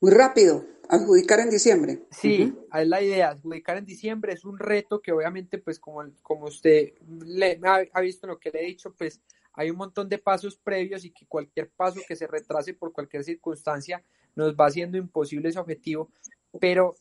[0.02, 2.04] Muy rápido, adjudicar en diciembre.
[2.12, 6.45] Sí, es la idea, adjudicar en diciembre es un reto que obviamente, pues como, como
[6.45, 6.93] usted
[7.26, 9.22] le, ha, ha visto lo que le he dicho, pues
[9.53, 13.23] hay un montón de pasos previos y que cualquier paso que se retrase por cualquier
[13.23, 14.03] circunstancia
[14.35, 16.12] nos va haciendo imposible ese objetivo,
[16.59, 16.95] pero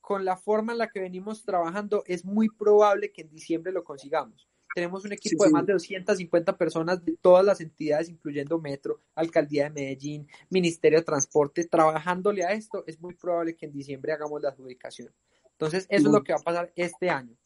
[0.00, 3.84] con la forma en la que venimos trabajando es muy probable que en diciembre lo
[3.84, 4.48] consigamos.
[4.74, 9.64] Tenemos un equipo de más de 250 personas de todas las entidades, incluyendo Metro, Alcaldía
[9.64, 12.82] de Medellín, Ministerio de Transporte, trabajándole a esto.
[12.86, 15.14] Es muy probable que en diciembre hagamos la adjudicación.
[15.52, 17.36] Entonces, eso es lo que va a pasar este año.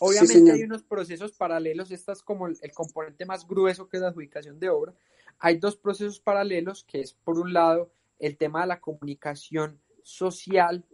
[0.00, 4.02] Obviamente hay unos procesos paralelos, esta es como el, el, componente más grueso que es
[4.02, 4.94] la adjudicación de obra.
[5.38, 10.84] Hay dos procesos paralelos, que es por un lado el tema de la comunicación social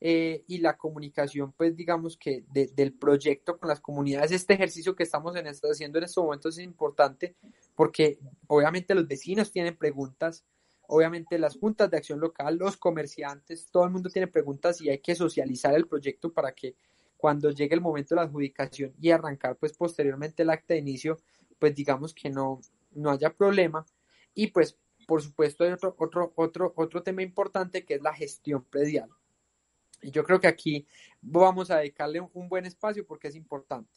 [0.00, 4.30] eh, y la comunicación, pues digamos que del proyecto con las comunidades.
[4.30, 7.34] Este ejercicio que estamos en haciendo en estos momentos es importante
[7.74, 10.44] porque obviamente los vecinos tienen preguntas,
[10.86, 14.98] obviamente las juntas de acción local, los comerciantes, todo el mundo tiene preguntas y hay
[14.98, 16.76] que socializar el proyecto para que
[17.18, 21.18] cuando llegue el momento de la adjudicación y arrancar pues posteriormente el acta de inicio,
[21.58, 22.60] pues digamos que no,
[22.92, 23.84] no haya problema.
[24.34, 24.78] Y pues
[25.08, 29.08] por supuesto, hay otro, otro, otro, otro tema importante que es la gestión predial.
[30.02, 30.86] Y yo creo que aquí
[31.22, 33.90] vamos a dedicarle un, buen espacio porque es importante.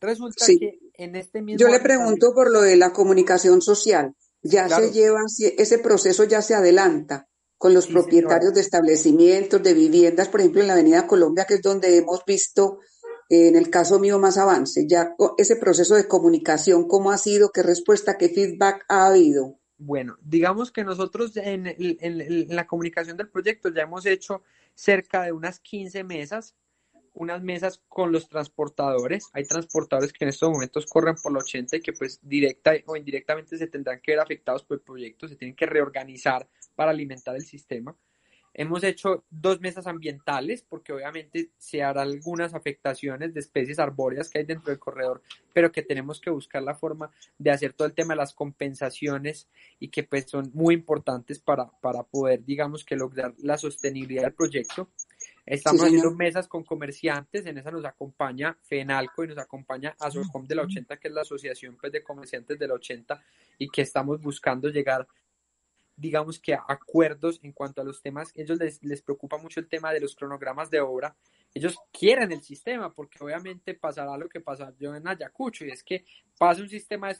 [0.00, 1.60] Resulta que en este mismo.
[1.60, 4.16] Yo le pregunto por lo de la comunicación social.
[4.42, 10.28] Ya se lleva, ese proceso ya se adelanta con los propietarios de establecimientos, de viviendas,
[10.28, 12.80] por ejemplo, en la Avenida Colombia, que es donde hemos visto,
[13.28, 14.86] en el caso mío, más avance.
[14.86, 17.50] Ya ese proceso de comunicación, ¿cómo ha sido?
[17.50, 19.58] ¿Qué respuesta, qué feedback ha habido?
[19.78, 21.74] Bueno, digamos que nosotros en,
[22.48, 24.42] la comunicación del proyecto ya hemos hecho
[24.74, 26.54] cerca de unas 15 mesas,
[27.12, 29.28] unas mesas con los transportadores.
[29.32, 32.96] Hay transportadores que en estos momentos corren por la 80 y que pues directa o
[32.96, 37.34] indirectamente se tendrán que ver afectados por el proyecto, se tienen que reorganizar para alimentar
[37.34, 37.96] el sistema.
[38.58, 44.38] Hemos hecho dos mesas ambientales porque obviamente se hará algunas afectaciones de especies arbóreas que
[44.38, 45.20] hay dentro del corredor,
[45.52, 49.46] pero que tenemos que buscar la forma de hacer todo el tema de las compensaciones
[49.78, 54.32] y que pues son muy importantes para, para poder, digamos que lograr la sostenibilidad del
[54.32, 54.88] proyecto.
[55.44, 60.54] Estamos haciendo mesas con comerciantes, en esa nos acompaña FENALCO y nos acompaña ASOCOM de
[60.54, 63.22] la 80, que es la Asociación pues, de Comerciantes de la 80,
[63.58, 65.06] y que estamos buscando llegar
[65.96, 69.92] digamos que acuerdos en cuanto a los temas, ellos les, les preocupa mucho el tema
[69.92, 71.16] de los cronogramas de obra,
[71.54, 76.04] ellos quieren el sistema porque obviamente pasará lo que pasó en Ayacucho y es que
[76.38, 77.18] pasa un sistema de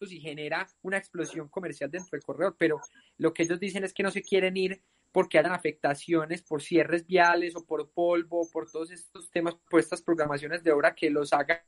[0.00, 2.80] y genera una explosión comercial dentro del corredor, pero
[3.18, 7.06] lo que ellos dicen es que no se quieren ir porque hayan afectaciones por cierres
[7.06, 11.32] viales o por polvo, por todos estos temas, por estas programaciones de obra que los
[11.32, 11.64] haga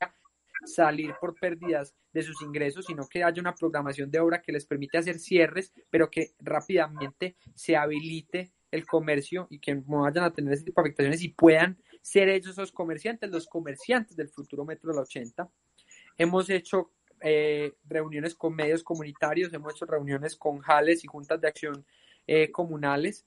[0.65, 4.67] salir por pérdidas de sus ingresos, sino que haya una programación de obra que les
[4.67, 10.33] permite hacer cierres, pero que rápidamente se habilite el comercio y que no vayan a
[10.33, 14.65] tener ese tipo de afectaciones y puedan ser ellos esos comerciantes, los comerciantes del futuro
[14.65, 15.49] Metro de la 80.
[16.19, 21.49] Hemos hecho eh, reuniones con medios comunitarios, hemos hecho reuniones con jales y juntas de
[21.49, 21.87] acción
[22.27, 23.27] eh, comunales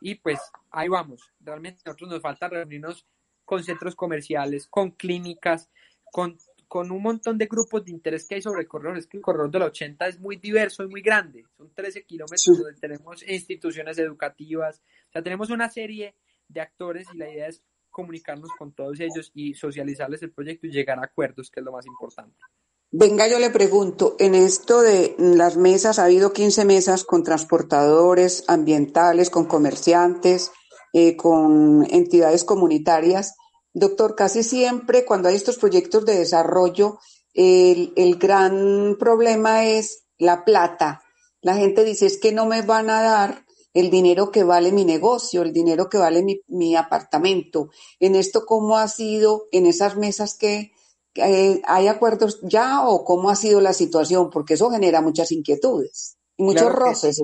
[0.00, 1.32] y pues ahí vamos.
[1.40, 3.06] Realmente a nosotros nos falta reunirnos
[3.44, 5.70] con centros comerciales, con clínicas,
[6.16, 8.96] con, con un montón de grupos de interés que hay sobre el corredor.
[8.96, 11.44] Es que el corredor de la 80 es muy diverso y muy grande.
[11.58, 14.80] Son 13 kilómetros donde tenemos instituciones educativas.
[15.10, 16.14] O sea, tenemos una serie
[16.48, 20.70] de actores y la idea es comunicarnos con todos ellos y socializarles el proyecto y
[20.70, 22.38] llegar a acuerdos, que es lo más importante.
[22.90, 28.42] Venga, yo le pregunto, en esto de las mesas, ha habido 15 mesas con transportadores
[28.48, 30.50] ambientales, con comerciantes,
[30.94, 33.36] eh, con entidades comunitarias.
[33.78, 36.98] Doctor, casi siempre cuando hay estos proyectos de desarrollo,
[37.34, 41.02] el, el gran problema es la plata.
[41.42, 44.86] La gente dice, es que no me van a dar el dinero que vale mi
[44.86, 47.68] negocio, el dinero que vale mi, mi apartamento.
[48.00, 50.72] En esto, ¿cómo ha sido en esas mesas que
[51.16, 54.30] eh, hay acuerdos ya o cómo ha sido la situación?
[54.30, 57.20] Porque eso genera muchas inquietudes y muchos roces.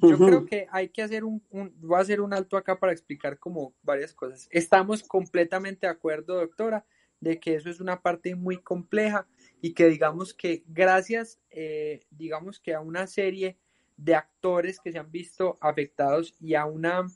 [0.00, 2.92] Yo creo que hay que hacer un, un, voy a hacer un alto acá para
[2.92, 4.48] explicar como varias cosas.
[4.50, 6.86] Estamos completamente de acuerdo, doctora,
[7.20, 9.26] de que eso es una parte muy compleja
[9.60, 13.58] y que digamos que gracias, eh, digamos que a una serie
[13.96, 17.06] de actores que se han visto afectados y a una,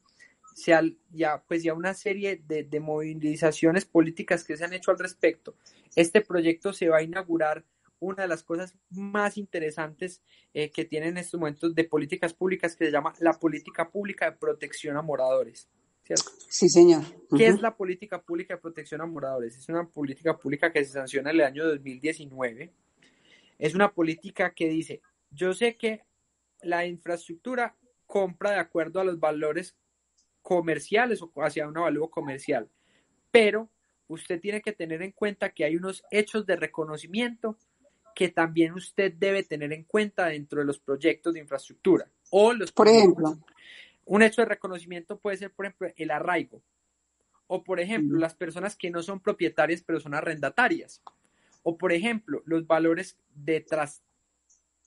[1.13, 5.55] ya, pues ya una serie de, de movilizaciones políticas que se han hecho al respecto,
[5.95, 7.65] este proyecto se va a inaugurar
[8.03, 12.75] una de las cosas más interesantes eh, que tienen en estos momentos de políticas públicas
[12.77, 15.69] que se llama la política pública de protección a moradores.
[16.03, 16.25] ¿cierto?
[16.49, 17.03] Sí, señor.
[17.37, 19.57] ¿Qué es la política pública de protección a moradores?
[19.57, 22.73] Es una política pública que se sanciona en el año 2019.
[23.59, 26.03] Es una política que dice, yo sé que
[26.63, 29.77] la infraestructura compra de acuerdo a los valores
[30.43, 32.69] comerciales o hacia un valor comercial,
[33.31, 33.71] pero
[34.09, 37.57] usted tiene que tener en cuenta que hay unos hechos de reconocimiento
[38.15, 42.09] que también usted debe tener en cuenta dentro de los proyectos de infraestructura.
[42.31, 43.39] O los por ejemplo,
[44.05, 46.63] un hecho de reconocimiento puede ser, por ejemplo, el arraigo.
[47.47, 51.03] O, por ejemplo, las personas que no son propietarias pero son arrendatarias.
[51.63, 54.03] O, por ejemplo, los valores de, tras,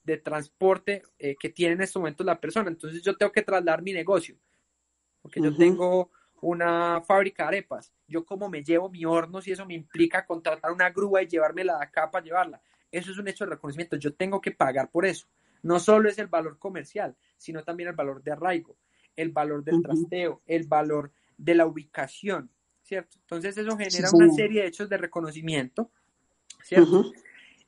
[0.04, 2.68] de transporte eh, que tiene en este momento la persona.
[2.68, 4.36] Entonces yo tengo que trasladar mi negocio.
[5.22, 6.10] Porque yo tengo
[6.40, 7.92] una fábrica de arepas.
[8.06, 11.78] Yo como me llevo mi horno si eso me implica contratar una grúa y llevármela
[11.78, 12.62] de acá para llevarla.
[12.90, 13.96] Eso es un hecho de reconocimiento.
[13.96, 15.26] Yo tengo que pagar por eso.
[15.62, 18.76] No solo es el valor comercial, sino también el valor de arraigo,
[19.16, 22.50] el valor del trasteo, el valor de la ubicación,
[22.82, 23.18] ¿cierto?
[23.20, 25.90] Entonces eso genera una serie de hechos de reconocimiento,
[26.62, 27.12] ¿cierto?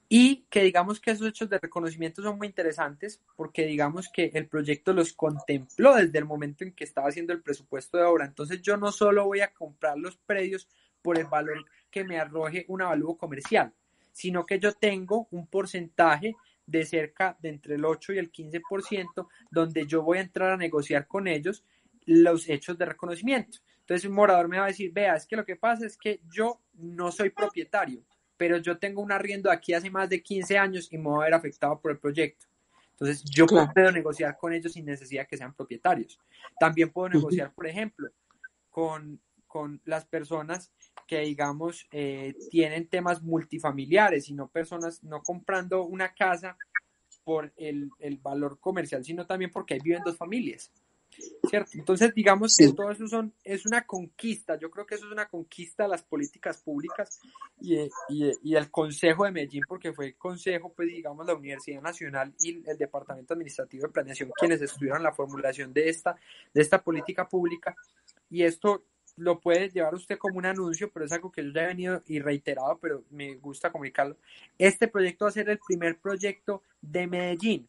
[0.08, 4.46] Y que digamos que esos hechos de reconocimiento son muy interesantes porque digamos que el
[4.46, 8.24] proyecto los contempló desde el momento en que estaba haciendo el presupuesto de obra.
[8.24, 10.66] Entonces yo no solo voy a comprar los predios
[11.02, 13.72] por el valor que me arroje un avalúo comercial,
[14.18, 16.34] sino que yo tengo un porcentaje
[16.66, 20.56] de cerca de entre el 8 y el 15%, donde yo voy a entrar a
[20.56, 21.64] negociar con ellos
[22.04, 23.58] los hechos de reconocimiento.
[23.78, 26.20] Entonces un morador me va a decir, vea, es que lo que pasa es que
[26.28, 28.02] yo no soy propietario,
[28.36, 31.26] pero yo tengo un arriendo aquí hace más de 15 años y me voy a
[31.26, 32.46] ver afectado por el proyecto.
[32.90, 36.18] Entonces yo puedo negociar con ellos sin necesidad de que sean propietarios.
[36.58, 38.10] También puedo negociar, por ejemplo,
[38.68, 40.70] con, con las personas
[41.06, 46.56] que digamos eh, tienen temas multifamiliares y no personas no comprando una casa
[47.24, 50.70] por el, el, valor comercial, sino también porque ahí viven dos familias.
[51.48, 51.72] ¿Cierto?
[51.74, 55.28] Entonces, digamos que todo eso son, es una conquista, yo creo que eso es una
[55.28, 57.18] conquista de las políticas públicas
[57.60, 57.76] y,
[58.08, 62.34] y, y, el Consejo de Medellín, porque fue el Consejo, pues digamos, la Universidad Nacional
[62.40, 66.16] y el Departamento Administrativo de Planeación quienes estuvieron la formulación de esta,
[66.54, 67.74] de esta política pública
[68.30, 68.84] y esto
[69.18, 72.02] lo puede llevar usted como un anuncio, pero es algo que yo ya he venido
[72.06, 74.16] y reiterado, pero me gusta comunicarlo.
[74.58, 77.68] Este proyecto va a ser el primer proyecto de Medellín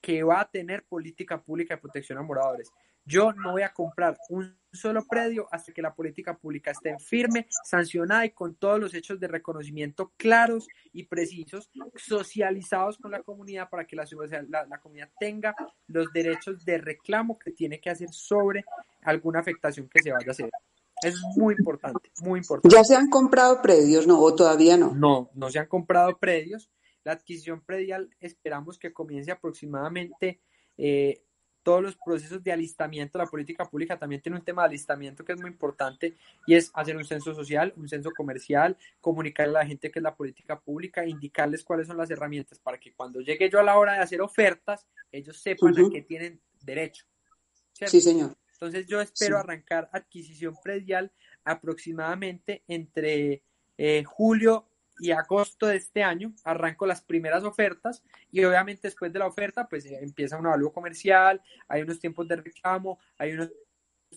[0.00, 2.70] que va a tener política pública de protección a moradores.
[3.04, 7.46] Yo no voy a comprar un solo predio hasta que la política pública esté firme,
[7.64, 13.68] sancionada y con todos los hechos de reconocimiento claros y precisos, socializados con la comunidad
[13.68, 14.04] para que la,
[14.48, 15.56] la, la comunidad tenga
[15.88, 18.64] los derechos de reclamo que tiene que hacer sobre
[19.02, 20.50] alguna afectación que se vaya a hacer.
[21.02, 22.74] Es muy importante, muy importante.
[22.74, 24.20] ¿Ya se han comprado predios, no?
[24.20, 24.94] ¿O todavía no?
[24.94, 26.70] No, no se han comprado predios.
[27.04, 30.40] La adquisición predial esperamos que comience aproximadamente
[30.76, 31.22] eh,
[31.62, 33.18] todos los procesos de alistamiento.
[33.18, 36.70] La política pública también tiene un tema de alistamiento que es muy importante y es
[36.74, 40.58] hacer un censo social, un censo comercial, comunicarle a la gente que es la política
[40.60, 44.00] pública, indicarles cuáles son las herramientas para que cuando llegue yo a la hora de
[44.00, 45.88] hacer ofertas, ellos sepan uh -huh.
[45.88, 47.04] a qué tienen derecho.
[47.72, 47.90] ¿cierto?
[47.90, 48.36] Sí, señor.
[48.60, 49.40] Entonces yo espero sí.
[49.40, 51.10] arrancar adquisición predial
[51.44, 53.42] aproximadamente entre
[53.78, 54.66] eh, julio
[54.98, 56.34] y agosto de este año.
[56.44, 60.72] Arranco las primeras ofertas y obviamente después de la oferta pues eh, empieza un avalúo
[60.72, 63.50] comercial, hay unos tiempos de reclamo, hay unos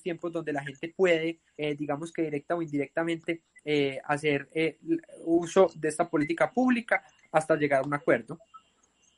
[0.01, 4.80] tiempos donde la gente puede, eh, digamos que directa o indirectamente, eh, hacer eh,
[5.26, 8.39] uso de esta política pública hasta llegar a un acuerdo.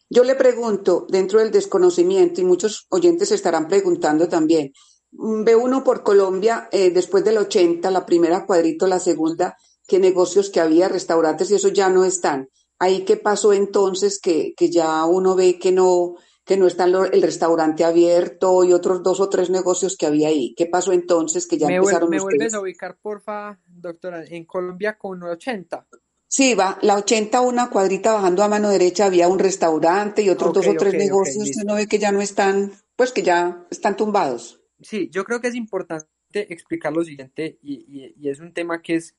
[0.10, 4.72] Yo le pregunto, dentro del desconocimiento, y muchos oyentes estarán preguntando también,
[5.18, 9.58] ve uno por Colombia eh, después del 80, la primera cuadrito, la segunda,
[9.88, 12.50] qué negocios que había, restaurantes y eso ya no están.
[12.80, 17.22] Ahí qué pasó entonces que, que ya uno ve que no, que no está el
[17.22, 20.54] restaurante abierto y otros dos o tres negocios que había ahí.
[20.56, 24.98] ¿Qué pasó entonces que ya me empezaron ¿Me vuelves a ubicar, porfa, doctora, en Colombia
[24.98, 25.88] con 80?
[26.28, 30.54] Sí, va, la 80, una cuadrita bajando a mano derecha, había un restaurante y otros
[30.54, 33.96] dos o tres negocios que no ve que ya no están, pues que ya están
[33.96, 34.62] tumbados.
[34.82, 38.96] Sí, yo creo que es importante explicar lo siguiente y, y es un tema que
[38.96, 39.16] es,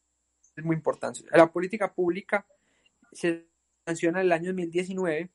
[0.56, 1.20] es muy importante.
[1.32, 2.46] La política pública
[3.12, 3.48] se
[3.86, 5.30] sanciona en el año 2019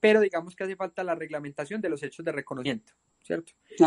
[0.00, 3.52] pero digamos que hace falta la reglamentación de los hechos de reconocimiento, ¿cierto?
[3.68, 3.84] Eso,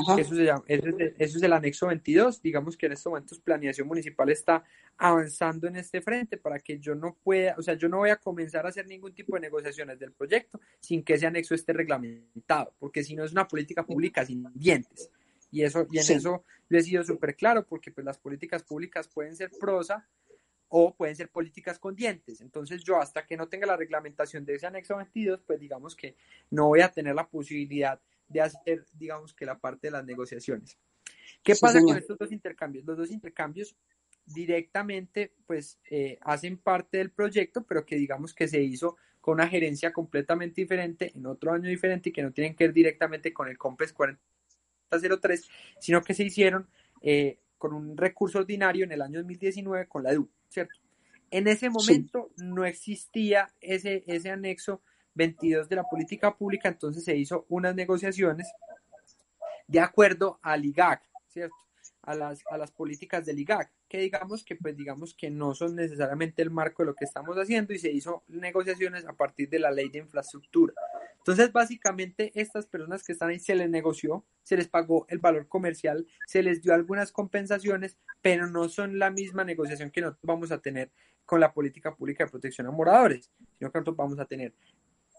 [1.18, 4.64] es, el anexo 22, digamos que en estos momentos planeación municipal está
[4.98, 8.18] avanzando en este frente para que yo no pueda, o sea, yo no voy a
[8.18, 12.76] comenzar a hacer ningún tipo de negociaciones del proyecto sin que ese anexo esté reglamentado,
[12.78, 15.10] porque si no es una política pública sin dientes.
[15.54, 19.08] Y eso, y en eso le he sido súper claro, porque pues las políticas públicas
[19.08, 20.08] pueden ser prosa,
[20.76, 22.42] o pueden ser políticas con dientes.
[22.42, 26.16] Entonces yo hasta que no tenga la reglamentación de ese anexo 22, pues digamos que
[26.50, 30.76] no voy a tener la posibilidad de hacer, digamos que la parte de las negociaciones.
[31.44, 32.86] ¿Qué pasa con estos dos intercambios?
[32.86, 33.76] Los dos intercambios
[34.26, 39.48] directamente pues eh, hacen parte del proyecto, pero que digamos que se hizo con una
[39.48, 43.48] gerencia completamente diferente, en otro año diferente y que no tienen que ver directamente con
[43.48, 43.94] el COMPES
[45.02, 46.68] 4003, sino que se hicieron
[47.02, 50.30] eh, con un recurso ordinario en el año 2019 con la EDU.
[50.50, 50.76] ¿cierto?
[51.32, 54.82] En ese momento no existía ese, ese anexo
[55.16, 58.48] 22 de la política pública, entonces se hizo unas negociaciones
[59.68, 61.56] de acuerdo al IGAC, ¿cierto?
[62.04, 65.76] A las, a las políticas del IGAC, que digamos que pues digamos que no son
[65.76, 69.60] necesariamente el marco de lo que estamos haciendo y se hizo negociaciones a partir de
[69.60, 70.74] la ley de infraestructura.
[71.24, 75.48] Entonces, básicamente, estas personas que están ahí se les negoció, se les pagó el valor
[75.48, 80.52] comercial, se les dio algunas compensaciones, pero no son la misma negociación que nosotros vamos
[80.52, 80.92] a tener
[81.26, 84.54] con la política pública de protección a moradores, sino que nosotros vamos a tener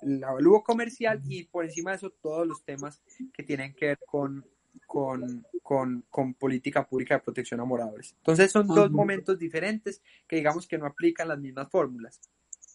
[0.03, 3.03] el avalúo comercial y por encima de eso todos los temas
[3.33, 4.45] que tienen que ver con,
[4.87, 8.15] con, con, con política pública de protección a moradores.
[8.19, 12.21] Entonces son dos momentos diferentes que digamos que no aplican las mismas fórmulas.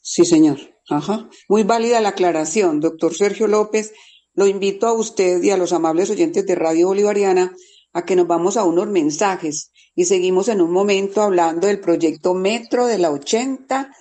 [0.09, 0.57] Sí, señor.
[0.89, 1.29] Ajá.
[1.47, 3.93] Muy válida la aclaración, doctor Sergio López.
[4.33, 7.55] Lo invito a usted y a los amables oyentes de Radio Bolivariana
[7.93, 12.33] a que nos vamos a unos mensajes y seguimos en un momento hablando del proyecto
[12.33, 13.95] Metro de la 80,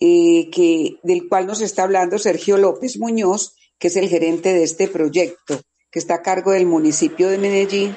[0.00, 4.62] eh, que, del cual nos está hablando Sergio López Muñoz, que es el gerente de
[4.62, 7.94] este proyecto, que está a cargo del municipio de Medellín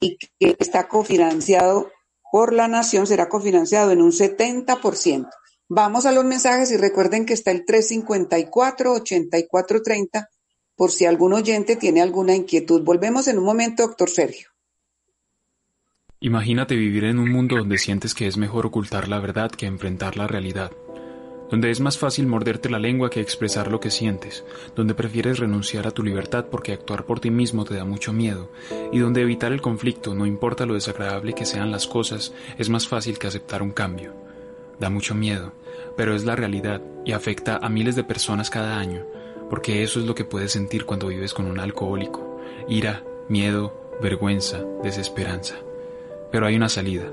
[0.00, 1.90] y que está cofinanciado
[2.32, 5.28] por la nación, será cofinanciado en un 70%.
[5.68, 10.28] Vamos a los mensajes y recuerden que está el 354-8430
[10.76, 12.82] por si algún oyente tiene alguna inquietud.
[12.82, 14.48] Volvemos en un momento, doctor Sergio.
[16.20, 20.16] Imagínate vivir en un mundo donde sientes que es mejor ocultar la verdad que enfrentar
[20.16, 20.72] la realidad,
[21.50, 24.42] donde es más fácil morderte la lengua que expresar lo que sientes,
[24.74, 28.50] donde prefieres renunciar a tu libertad porque actuar por ti mismo te da mucho miedo,
[28.90, 32.88] y donde evitar el conflicto, no importa lo desagradable que sean las cosas, es más
[32.88, 34.23] fácil que aceptar un cambio.
[34.78, 35.52] Da mucho miedo,
[35.96, 39.04] pero es la realidad y afecta a miles de personas cada año,
[39.50, 42.40] porque eso es lo que puedes sentir cuando vives con un alcohólico.
[42.68, 43.72] Ira, miedo,
[44.02, 45.54] vergüenza, desesperanza.
[46.30, 47.04] Pero hay una salida.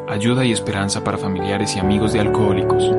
[0.09, 2.91] ayuda y esperanza para familiares y amigos de alcohólicos.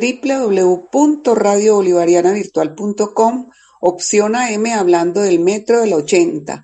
[0.94, 6.64] www.radiobolivarianavirtual.com, opción AM hablando del metro del 80.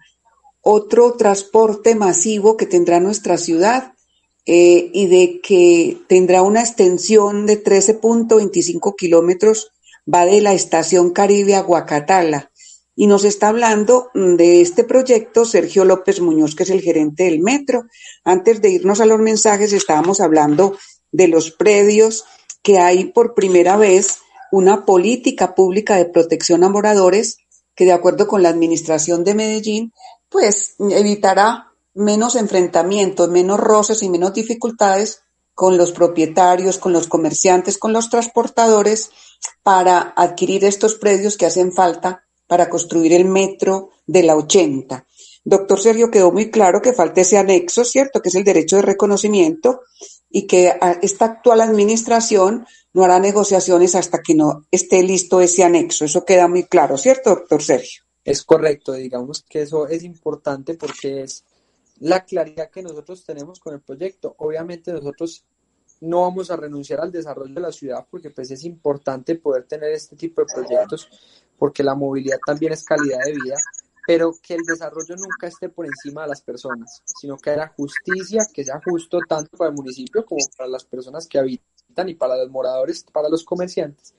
[0.62, 3.94] Otro transporte masivo que tendrá nuestra ciudad
[4.46, 9.72] eh, y de que tendrá una extensión de 13.25 kilómetros,
[10.08, 12.52] va de la estación Caribe a Guacatala.
[13.00, 17.26] Y nos está hablando mm, de este proyecto Sergio López Muñoz, que es el gerente
[17.26, 17.86] del metro.
[18.26, 20.76] Antes de irnos a los mensajes, estábamos hablando
[21.12, 22.26] de los predios
[22.64, 24.18] que hay por primera vez
[24.52, 27.38] una política pública de protección a moradores
[27.76, 29.94] que de acuerdo con la administración de Medellín,
[30.30, 35.22] pues evitará menos enfrentamientos, menos roces y menos dificultades
[35.54, 39.12] con los propietarios, con los comerciantes, con los transportadores
[39.62, 45.06] para adquirir estos predios que hacen falta para construir el metro de la 80.
[45.44, 48.22] Doctor Sergio, quedó muy claro que falta ese anexo, ¿cierto?
[48.22, 49.82] Que es el derecho de reconocimiento
[50.30, 56.04] y que esta actual administración no hará negociaciones hasta que no esté listo ese anexo.
[56.04, 58.04] Eso queda muy claro, ¿cierto, doctor Sergio?
[58.26, 61.46] Es correcto, digamos que eso es importante porque es
[62.00, 64.36] la claridad que nosotros tenemos con el proyecto.
[64.40, 65.46] Obviamente nosotros
[66.02, 69.92] no vamos a renunciar al desarrollo de la ciudad porque pues es importante poder tener
[69.92, 71.10] este tipo de proyectos
[71.58, 73.56] porque la movilidad también es calidad de vida,
[74.06, 78.48] pero que el desarrollo nunca esté por encima de las personas, sino que haya justicia,
[78.54, 82.38] que sea justo tanto para el municipio como para las personas que habitan y para
[82.38, 84.14] los moradores, para los comerciantes.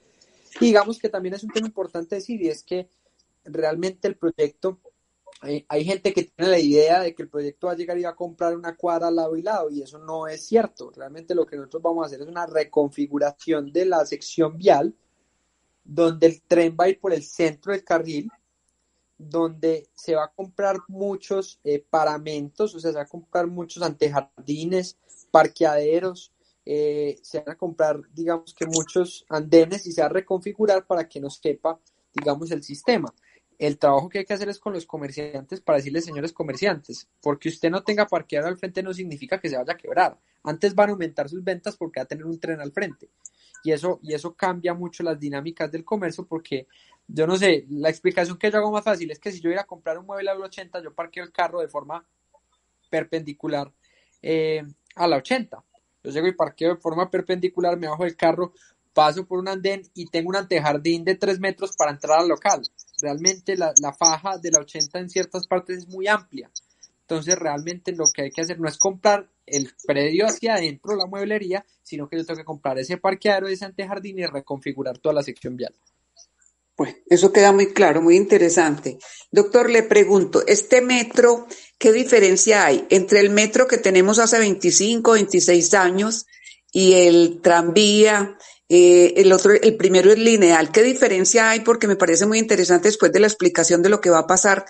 [0.60, 2.90] Y digamos que también es un tema importante decir y es que
[3.44, 4.80] realmente el proyecto
[5.40, 8.10] hay, gente que tiene la idea de que el proyecto va a llegar y va
[8.10, 10.90] a comprar una cuadra lado y lado, y eso no es cierto.
[10.90, 14.94] Realmente lo que nosotros vamos a hacer es una reconfiguración de la sección vial,
[15.84, 18.28] donde el tren va a ir por el centro del carril,
[19.16, 23.82] donde se va a comprar muchos eh, paramentos, o sea, se va a comprar muchos
[23.82, 24.98] antejardines,
[25.30, 26.32] parqueaderos,
[26.64, 31.08] eh, se van a comprar, digamos que muchos andenes y se va a reconfigurar para
[31.08, 31.80] que nos quepa,
[32.12, 33.14] digamos, el sistema
[33.58, 37.48] el trabajo que hay que hacer es con los comerciantes para decirles, señores comerciantes, porque
[37.48, 40.16] usted no tenga parqueado al frente no significa que se vaya a quebrar.
[40.44, 43.10] Antes van a aumentar sus ventas porque va a tener un tren al frente.
[43.64, 46.68] Y eso, y eso cambia mucho las dinámicas del comercio porque,
[47.08, 49.62] yo no sé, la explicación que yo hago más fácil es que si yo iba
[49.62, 52.06] a comprar un mueble a la 80, yo parqueo el carro de forma
[52.88, 53.72] perpendicular
[54.22, 54.62] eh,
[54.94, 55.64] a la 80.
[56.04, 58.52] Yo llego y parqueo de forma perpendicular, me bajo del carro,
[58.94, 62.62] paso por un andén y tengo un antejardín de 3 metros para entrar al local
[63.00, 66.50] realmente la, faja de la 80 en ciertas partes es muy amplia.
[67.02, 71.06] Entonces realmente lo que hay que hacer no es comprar el predio hacia adentro, la
[71.06, 75.22] mueblería, sino que yo tengo que comprar ese parqueadero, ese antejardín y reconfigurar toda la
[75.22, 75.74] sección vial.
[76.76, 78.98] Bueno, eso queda muy claro, muy interesante.
[79.32, 85.12] Doctor, le pregunto, este metro, ¿qué diferencia hay entre el metro que tenemos hace 25,
[85.12, 86.26] 26 años
[86.70, 88.38] y el tranvía
[88.68, 90.70] eh, el otro, el primero es lineal.
[90.70, 91.60] ¿Qué diferencia hay?
[91.60, 94.66] Porque me parece muy interesante después de la explicación de lo que va a pasar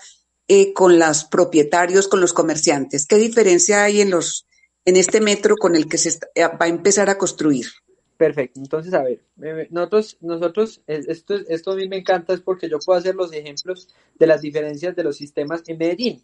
[0.47, 3.05] eh, con los propietarios, con los comerciantes.
[3.05, 4.47] ¿Qué diferencia hay en los,
[4.85, 7.67] en este metro con el que se eh, va a empezar a construir?
[8.15, 8.59] Perfecto.
[8.59, 9.21] Entonces, a ver,
[9.69, 13.87] nosotros, nosotros, esto, esto a mí me encanta es porque yo puedo hacer los ejemplos
[14.17, 16.23] de las diferencias de los sistemas en Medellín.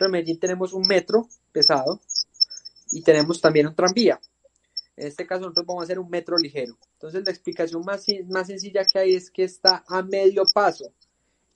[0.00, 2.00] En Medellín tenemos un metro pesado
[2.90, 4.20] y tenemos también un tranvía.
[4.98, 6.76] En este caso nosotros vamos a hacer un metro ligero.
[6.94, 10.92] Entonces la explicación más, más sencilla que hay es que está a medio paso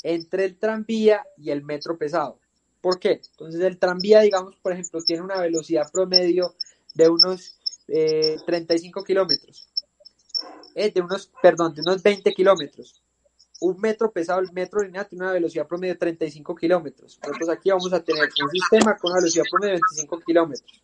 [0.05, 2.38] entre el tranvía y el metro pesado.
[2.80, 3.20] ¿Por qué?
[3.32, 6.55] Entonces el tranvía, digamos, por ejemplo, tiene una velocidad promedio
[6.95, 7.59] de unos
[8.47, 9.68] 35 eh, kilómetros.
[10.76, 13.03] Eh, de unos, perdón, de unos 20 kilómetros.
[13.61, 17.18] Un metro pesado, el metro lineal, tiene una velocidad promedio de 35 kilómetros.
[17.22, 20.81] Nosotros aquí vamos a tener un sistema con una velocidad promedio de 25 kilómetros.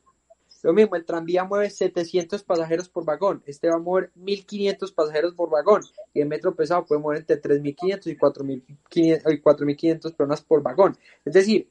[0.62, 5.34] Lo mismo, el tranvía mueve 700 pasajeros por vagón, este va a mover 1500 pasajeros
[5.34, 5.82] por vagón
[6.12, 10.98] y el metro pesado puede mover entre 3500 y 4500 personas por vagón.
[11.24, 11.70] Es decir,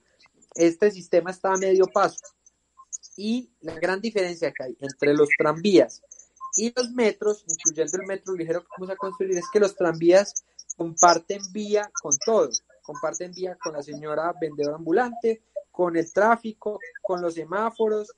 [0.56, 2.26] este sistema está a medio paso.
[3.16, 6.04] Y la gran diferencia que hay entre los tranvías
[6.56, 10.46] y los metros, incluyendo el metro ligero que vamos a construir, es que los tranvías
[10.76, 12.64] comparten vía con todos.
[12.84, 18.12] Comparten vía con la señora vendedora ambulante, con el tráfico, con los semáforos,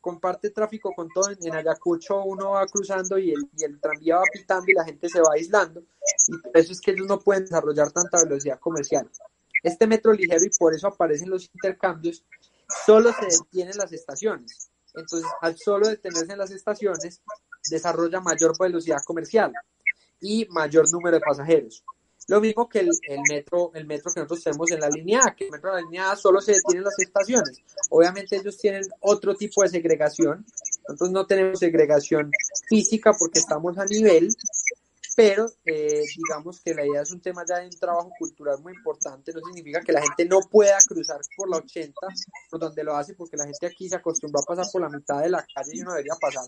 [0.00, 1.30] comparte tráfico con todo.
[1.30, 5.08] En Ayacucho uno va cruzando y el, y el tranvía va pitando y la gente
[5.08, 5.80] se va aislando.
[6.28, 9.08] Y por eso es que ellos no pueden desarrollar tanta velocidad comercial.
[9.62, 12.24] Este metro ligero y por eso aparecen los intercambios,
[12.84, 14.70] solo se detienen las estaciones.
[14.94, 17.22] Entonces, al solo detenerse en las estaciones,
[17.70, 19.52] desarrolla mayor velocidad comercial
[20.20, 21.84] y mayor número de pasajeros.
[22.28, 22.88] Lo mismo que el,
[23.28, 25.88] metro, el metro que nosotros tenemos en la línea A, que el metro de la
[25.88, 27.62] línea A solo se detiene en las estaciones.
[27.90, 30.44] Obviamente ellos tienen otro tipo de segregación.
[30.88, 32.30] Nosotros no tenemos segregación
[32.68, 34.28] física porque estamos a nivel,
[35.16, 38.72] pero eh, digamos que la idea es un tema ya de un trabajo cultural muy
[38.72, 41.94] importante, no significa que la gente no pueda cruzar por la 80,
[42.50, 45.20] por donde lo hace, porque la gente aquí se acostumbró a pasar por la mitad
[45.20, 46.44] de la calle y uno debería pasar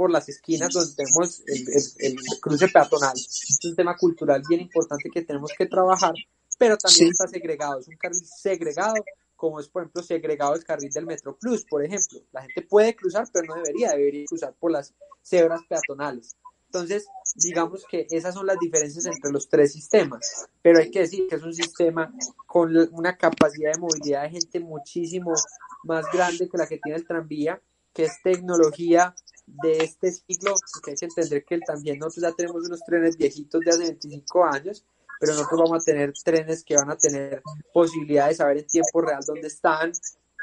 [0.00, 3.14] por las esquinas donde tenemos el, cruce peatonal.
[3.14, 6.14] Es un tema cultural bien importante que tenemos que trabajar,
[6.58, 8.94] pero también está segregado, es un carril segregado,
[9.36, 12.18] como es por ejemplo segregado el carril del Metro Plus, por ejemplo.
[12.32, 16.34] La gente puede cruzar, pero no debería, debería cruzar por las cebras peatonales.
[16.64, 21.26] Entonces, digamos que esas son las diferencias entre los tres sistemas, pero hay que decir
[21.28, 22.10] que es un sistema
[22.46, 25.34] con una capacidad de movilidad de gente muchísimo
[25.84, 27.60] más grande que la que tiene el tranvía,
[27.92, 29.14] que es tecnología
[29.62, 33.60] de este siglo, que hay que entender que también nosotros ya tenemos unos trenes viejitos
[33.60, 34.84] de hace 25 años,
[35.18, 39.00] pero nosotros vamos a tener trenes que van a tener posibilidad de saber en tiempo
[39.00, 39.92] real dónde están,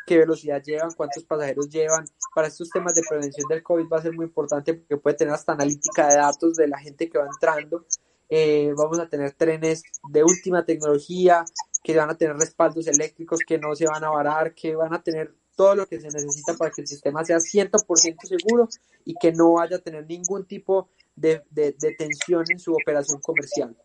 [0.06, 2.06] qué velocidad llevan, cuántos pasajeros llevan.
[2.34, 5.34] Para estos temas de prevención del COVID va a ser muy importante porque puede tener
[5.34, 7.86] hasta analítica de datos de la gente que va entrando.
[8.30, 11.44] Eh, vamos a tener trenes de última tecnología
[11.84, 15.02] que van a tener respaldos eléctricos que no se van a varar, que van a
[15.02, 18.70] tener todo lo que se necesita para que el sistema sea 100% seguro
[19.04, 23.76] y que no vaya a tener ningún tipo de, de, tensión en su operación comercial.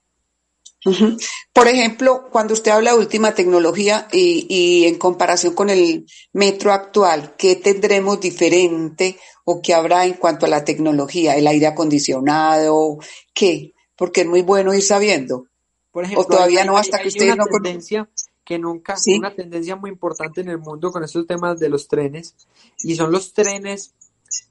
[1.52, 6.72] Por ejemplo, cuando usted habla de última tecnología y, y, en comparación con el metro
[6.72, 11.36] actual, ¿qué tendremos diferente o qué habrá en cuanto a la tecnología?
[11.36, 12.98] ¿El aire acondicionado?
[13.32, 13.72] ¿Qué?
[13.96, 15.46] Porque es muy bueno ir sabiendo.
[15.90, 18.08] Por ejemplo, o todavía no hasta que usted no tendencia
[18.44, 19.18] que nunca, ¿Sí?
[19.18, 22.36] una tendencia muy importante en el mundo con estos temas de los trenes,
[22.82, 23.94] y son los trenes,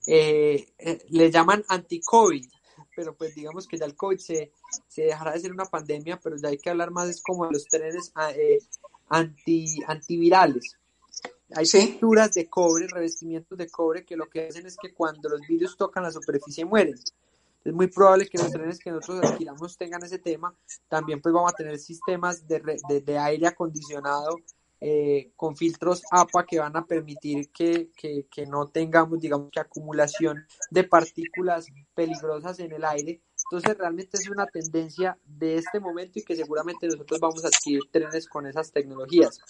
[0.07, 2.45] eh, eh, le llaman anti-COVID,
[2.95, 4.51] pero pues digamos que ya el COVID se,
[4.87, 7.53] se dejará de ser una pandemia, pero ya hay que hablar más es como de
[7.53, 8.59] los trenes ah, eh,
[9.09, 10.77] anti, antivirales.
[11.53, 15.41] Hay pinturas de cobre, revestimientos de cobre que lo que hacen es que cuando los
[15.41, 16.95] virus tocan la superficie mueren
[17.63, 20.55] es muy probable que los trenes que nosotros adquiramos tengan ese tema.
[20.87, 24.37] También pues vamos a tener sistemas de, de, aire acondicionado
[24.79, 29.59] eh, con filtros APA que van a permitir que, que, que, no tengamos, digamos, que
[29.59, 36.19] acumulación de partículas peligrosas en el aire entonces realmente es una tendencia de este momento
[36.19, 39.41] y que seguramente nosotros vamos a adquirir trenes con esas tecnologías.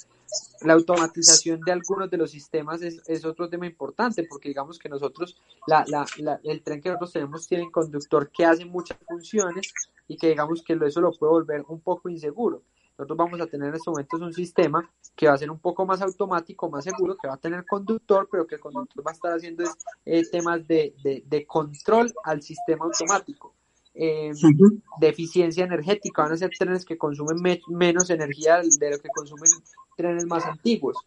[0.62, 5.40] La automatización de algunos de los sistemas es, otro tema importante porque digamos que nosotros,
[5.68, 9.72] la, la, la, el tren que nosotros tenemos tiene un conductor que hace muchas funciones
[10.08, 12.64] y que digamos que eso lo puede volver un poco inseguro.
[12.98, 15.86] Nosotros vamos a tener en estos momentos un sistema que va a ser un poco
[15.86, 19.14] más automático, más seguro, que va a tener conductor, pero que el conductor va a
[19.14, 19.64] estar haciendo
[20.06, 23.54] eh, temas de control al sistema automático
[24.04, 24.32] eh,
[25.00, 27.38] de eficiencia energética, van a ser trenes que consumen
[27.68, 29.52] menos energía de lo que consumen
[29.96, 30.98] trenes más antiguos,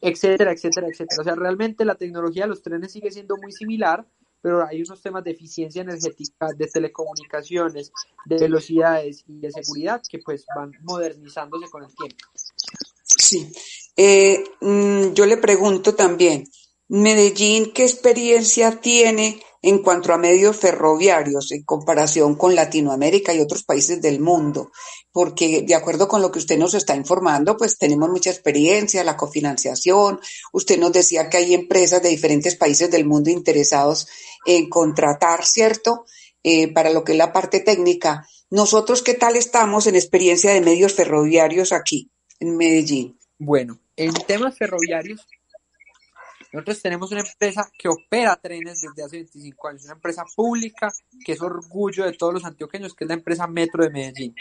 [0.00, 1.20] etcétera, etcétera, etcétera.
[1.20, 4.06] O sea, realmente la tecnología de los trenes sigue siendo muy similar,
[4.40, 7.92] pero hay unos temas de eficiencia energética, de telecomunicaciones,
[8.24, 12.24] de velocidades y de seguridad que pues van modernizándose con el tiempo.
[13.04, 13.52] Sí.
[13.98, 16.46] Eh, mm, yo le pregunto también,
[16.88, 23.62] Medellín, ¿qué experiencia tiene en cuanto a medios ferroviarios en comparación con Latinoamérica y otros
[23.64, 24.72] países del mundo,
[25.12, 29.16] porque de acuerdo con lo que usted nos está informando, pues tenemos mucha experiencia, la
[29.16, 30.20] cofinanciación,
[30.52, 34.08] usted nos decía que hay empresas de diferentes países del mundo interesados
[34.46, 36.04] en contratar, ¿cierto?
[36.42, 38.26] Eh, para lo que es la parte técnica.
[38.48, 43.18] Nosotros, ¿qué tal estamos en experiencia de medios ferroviarios aquí en Medellín?
[43.38, 45.26] Bueno, en temas ferroviarios,
[46.52, 50.90] nosotros tenemos una empresa que opera trenes desde hace 25 años, una empresa pública
[51.24, 54.34] que es orgullo de todos los antioqueños, que es la empresa Metro de Medellín.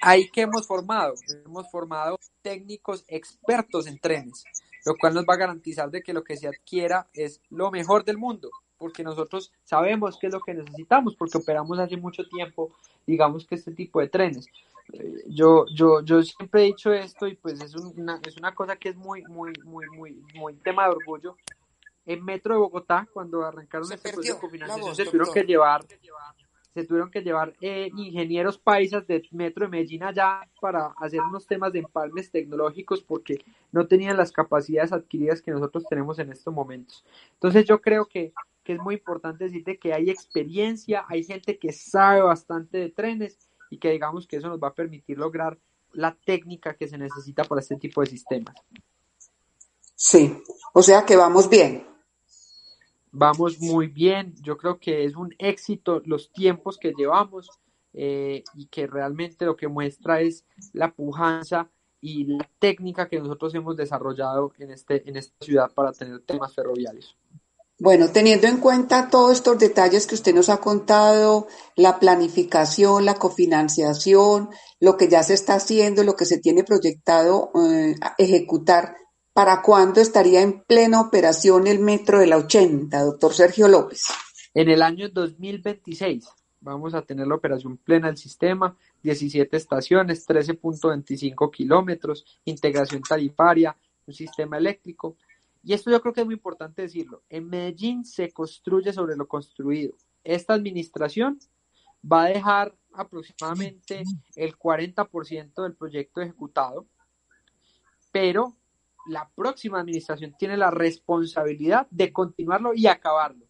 [0.00, 4.44] Ahí que hemos formado, hemos formado técnicos expertos en trenes,
[4.84, 8.04] lo cual nos va a garantizar de que lo que se adquiera es lo mejor
[8.04, 8.50] del mundo,
[8.82, 12.72] porque nosotros sabemos qué es lo que necesitamos, porque operamos hace mucho tiempo,
[13.06, 14.48] digamos que este tipo de trenes.
[14.92, 18.74] Eh, yo, yo, yo siempre he dicho esto y pues es una, es una cosa
[18.74, 21.36] que es muy, muy, muy, muy, muy tema de orgullo.
[22.04, 25.84] En Metro de Bogotá, cuando arrancaron este proceso de cofinanciación, se tuvieron que llevar,
[26.74, 31.46] se tuvieron que llevar eh, ingenieros paisas de Metro de Medellín allá para hacer unos
[31.46, 36.52] temas de empalmes tecnológicos porque no tenían las capacidades adquiridas que nosotros tenemos en estos
[36.52, 37.04] momentos.
[37.34, 38.32] Entonces yo creo que,
[38.62, 43.38] que es muy importante decirte que hay experiencia, hay gente que sabe bastante de trenes
[43.70, 45.58] y que digamos que eso nos va a permitir lograr
[45.92, 48.54] la técnica que se necesita para este tipo de sistemas.
[49.94, 50.42] Sí,
[50.72, 51.86] o sea que vamos bien.
[53.14, 57.50] Vamos muy bien, yo creo que es un éxito los tiempos que llevamos
[57.92, 63.54] eh, y que realmente lo que muestra es la pujanza y la técnica que nosotros
[63.54, 67.16] hemos desarrollado en, este, en esta ciudad para tener temas ferroviarios.
[67.82, 73.16] Bueno, teniendo en cuenta todos estos detalles que usted nos ha contado, la planificación, la
[73.16, 78.94] cofinanciación, lo que ya se está haciendo, lo que se tiene proyectado eh, ejecutar,
[79.32, 84.04] ¿para cuándo estaría en plena operación el metro de la 80, doctor Sergio López?
[84.54, 86.28] En el año 2026
[86.60, 93.76] vamos a tener la operación plena del sistema, 17 estaciones, 13.25 kilómetros, integración tarifaria,
[94.06, 95.16] un sistema eléctrico.
[95.62, 97.22] Y esto yo creo que es muy importante decirlo.
[97.28, 99.94] En Medellín se construye sobre lo construido.
[100.24, 101.38] Esta administración
[102.10, 104.02] va a dejar aproximadamente
[104.34, 106.86] el 40% del proyecto ejecutado,
[108.10, 108.56] pero
[109.06, 113.46] la próxima administración tiene la responsabilidad de continuarlo y acabarlo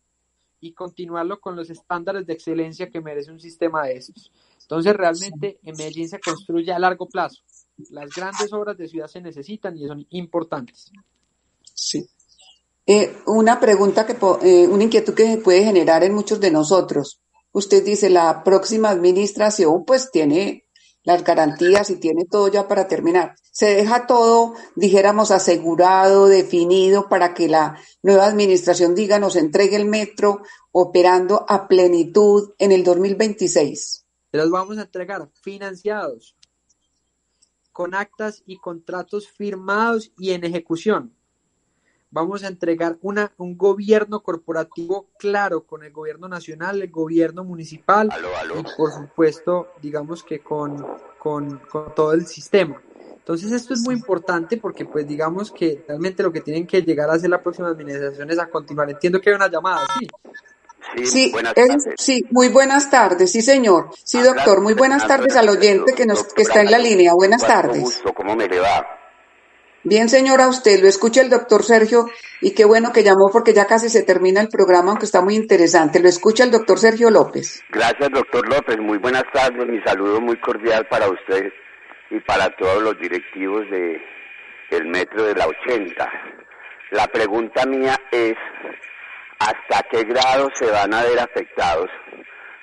[0.61, 4.33] y continuarlo con los estándares de excelencia que merece un sistema de esos.
[4.61, 7.43] Entonces, realmente en Medellín se construye a largo plazo.
[7.91, 10.93] Las grandes obras de ciudad se necesitan y son importantes.
[11.83, 12.09] Sí.
[12.87, 17.21] Eh, una pregunta que, eh, una inquietud que puede generar en muchos de nosotros.
[17.53, 20.67] Usted dice, la próxima administración pues tiene
[21.05, 23.35] las garantías y tiene todo ya para terminar.
[23.51, 29.85] Se deja todo, dijéramos, asegurado, definido para que la nueva administración diga nos entregue el
[29.85, 34.07] metro operando a plenitud en el 2026.
[34.31, 36.37] Los vamos a entregar financiados,
[37.73, 41.17] con actas y contratos firmados y en ejecución
[42.13, 48.11] vamos a entregar una, un gobierno corporativo claro con el gobierno nacional, el gobierno municipal
[48.55, 50.87] y por supuesto, digamos que con,
[51.19, 51.61] con,
[51.97, 52.81] todo el sistema.
[53.11, 57.09] Entonces esto es muy importante porque pues digamos que realmente lo que tienen que llegar
[57.09, 58.91] a hacer la próxima administración es a continuar.
[58.91, 60.07] Entiendo que hay una llamada, sí.
[61.05, 61.85] Sí, buenas tardes.
[61.97, 63.91] sí, muy buenas tardes, sí señor.
[64.05, 67.15] Sí, doctor, muy buenas tardes al oyente que nos que está en la línea.
[67.15, 68.03] Buenas tardes.
[68.15, 69.02] ¿Cómo me le va?
[69.85, 72.07] Bien, señora, usted lo escucha el doctor Sergio
[72.41, 75.35] y qué bueno que llamó porque ya casi se termina el programa, aunque está muy
[75.35, 75.99] interesante.
[75.99, 77.65] Lo escucha el doctor Sergio López.
[77.69, 78.79] Gracias, doctor López.
[78.79, 79.67] Muy buenas tardes.
[79.67, 81.53] Mi saludo muy cordial para usted
[82.11, 84.01] y para todos los directivos de
[84.71, 86.13] el metro de la 80.
[86.93, 88.37] La pregunta mía es,
[89.41, 91.91] ¿hasta qué grado se van a ver afectados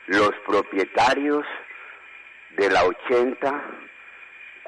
[0.07, 1.43] los propietarios
[2.55, 3.89] de la 80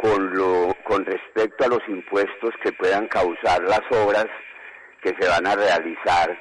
[0.02, 4.26] con, lo, con respecto a los impuestos que puedan causar las obras
[5.02, 6.38] que se van a realizar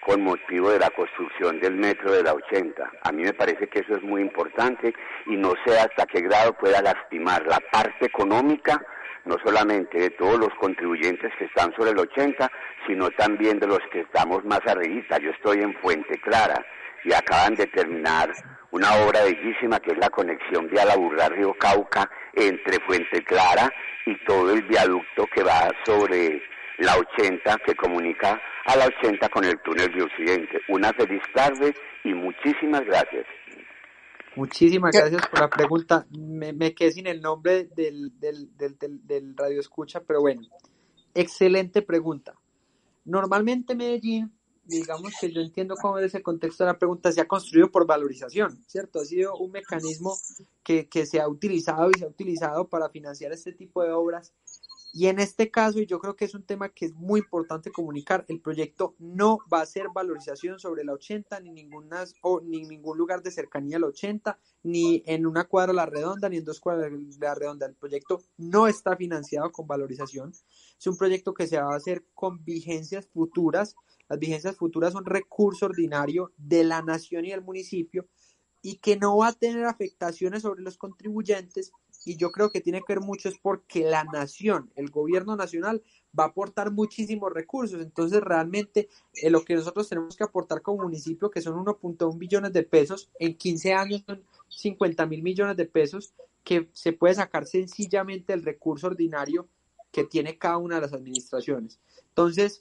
[0.00, 2.92] con motivo de la construcción del metro de la 80.
[3.02, 4.92] A mí me parece que eso es muy importante
[5.26, 8.84] y no sé hasta qué grado pueda lastimar la parte económica,
[9.24, 12.50] no solamente de todos los contribuyentes que están sobre el 80,
[12.86, 15.18] sino también de los que estamos más arriba.
[15.18, 16.66] Yo estoy en Fuente Clara
[17.04, 18.32] y acaban de terminar
[18.72, 23.70] una obra bellísima que es la conexión vial Aburrá Río Cauca entre Fuente Clara
[24.06, 26.42] y todo el viaducto que va sobre
[26.78, 30.60] la 80 que comunica a la 80 con el túnel de Occidente.
[30.68, 33.26] Una feliz tarde y muchísimas gracias.
[34.34, 36.06] Muchísimas gracias por la pregunta.
[36.10, 40.42] Me, me quedé sin el nombre del, del, del, del radio escucha, pero bueno,
[41.14, 42.34] excelente pregunta.
[43.04, 44.32] Normalmente Medellín
[44.64, 47.86] digamos que yo entiendo cómo es el contexto de la pregunta, se ha construido por
[47.86, 49.00] valorización, ¿cierto?
[49.00, 50.16] Ha sido un mecanismo
[50.62, 54.32] que, que se ha utilizado y se ha utilizado para financiar este tipo de obras
[54.94, 57.72] y en este caso, y yo creo que es un tema que es muy importante
[57.72, 62.64] comunicar, el proyecto no va a ser valorización sobre la 80, ni, ninguna, o, ni
[62.66, 66.44] ningún lugar de cercanía a la 80, ni en una cuadra la redonda, ni en
[66.44, 67.64] dos cuadras la redonda.
[67.64, 70.30] El proyecto no está financiado con valorización.
[70.78, 73.74] Es un proyecto que se va a hacer con vigencias futuras.
[74.12, 78.06] Las vigencias futuras son recurso ordinario de la nación y del municipio
[78.60, 81.72] y que no va a tener afectaciones sobre los contribuyentes
[82.04, 85.82] y yo creo que tiene que ver mucho es porque la nación, el gobierno nacional
[86.18, 87.80] va a aportar muchísimos recursos.
[87.80, 92.52] Entonces, realmente eh, lo que nosotros tenemos que aportar como municipio, que son 1.1 billones
[92.52, 96.12] de pesos, en 15 años son 50 mil millones de pesos,
[96.44, 99.48] que se puede sacar sencillamente el recurso ordinario
[99.90, 101.80] que tiene cada una de las administraciones.
[102.08, 102.60] Entonces,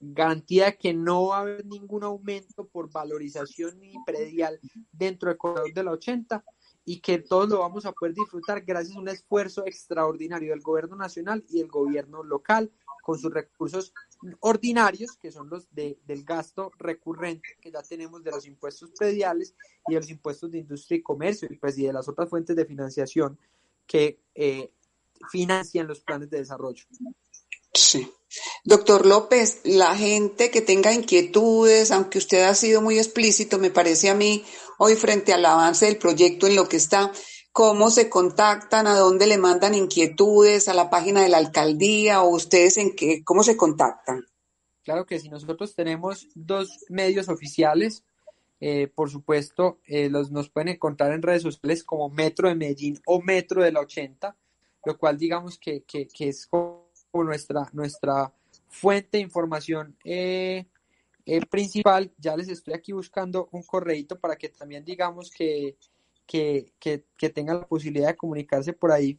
[0.00, 4.58] garantía que no va a haber ningún aumento por valorización ni predial
[4.90, 6.44] dentro del corredor de la 80
[6.86, 10.96] y que todos lo vamos a poder disfrutar gracias a un esfuerzo extraordinario del gobierno
[10.96, 12.72] nacional y del gobierno local
[13.02, 13.92] con sus recursos
[14.40, 19.54] ordinarios, que son los de, del gasto recurrente que ya tenemos de los impuestos prediales
[19.86, 22.56] y de los impuestos de industria y comercio y, pues, y de las otras fuentes
[22.56, 23.38] de financiación
[23.86, 24.72] que eh,
[25.30, 26.84] financian los planes de desarrollo.
[27.72, 28.12] Sí.
[28.64, 34.08] Doctor López, la gente que tenga inquietudes, aunque usted ha sido muy explícito, me parece
[34.08, 34.44] a mí,
[34.78, 37.10] hoy frente al avance del proyecto en lo que está,
[37.52, 38.86] ¿cómo se contactan?
[38.86, 40.68] ¿A dónde le mandan inquietudes?
[40.68, 42.22] ¿A la página de la alcaldía?
[42.22, 43.24] ¿O ustedes en qué?
[43.24, 44.24] ¿Cómo se contactan?
[44.84, 48.04] Claro que si nosotros tenemos dos medios oficiales,
[48.60, 53.00] eh, por supuesto, eh, los, nos pueden encontrar en redes sociales como Metro de Medellín
[53.06, 54.36] o Metro de la 80,
[54.84, 56.79] lo cual digamos que, que, es como
[57.12, 58.32] nuestra, nuestra
[58.68, 60.66] fuente de información eh,
[61.50, 62.12] principal.
[62.18, 65.76] Ya les estoy aquí buscando un correíto para que también digamos que,
[66.26, 69.18] que, que tengan la posibilidad de comunicarse por ahí.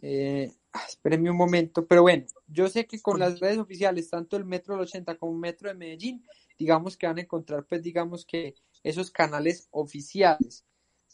[0.00, 4.36] Eh, Ah, espérenme un momento, pero bueno, yo sé que con las redes oficiales, tanto
[4.36, 6.24] el Metro del 80 como el Metro de Medellín,
[6.58, 10.64] digamos que van a encontrar, pues digamos que esos canales oficiales.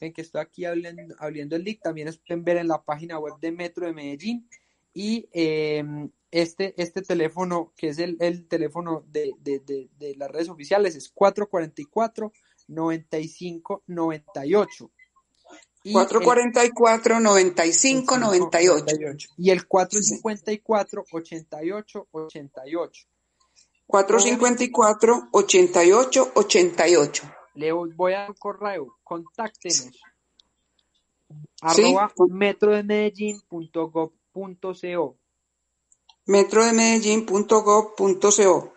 [0.01, 3.35] Ven que estoy aquí abriendo, abriendo el link, también pueden ver en la página web
[3.41, 4.49] de Metro de Medellín
[4.95, 10.31] y em, este, este teléfono, que es el, el teléfono de, de, de, de, las
[10.31, 12.33] redes oficiales, es 444
[12.69, 14.91] 95 98.
[15.93, 23.07] 444 95 98 y el 454 88 88
[23.87, 29.91] 454 88 88 le voy a un correo contáctenos.
[31.61, 32.13] Arroba
[36.27, 38.75] metrodemedellín.gov.co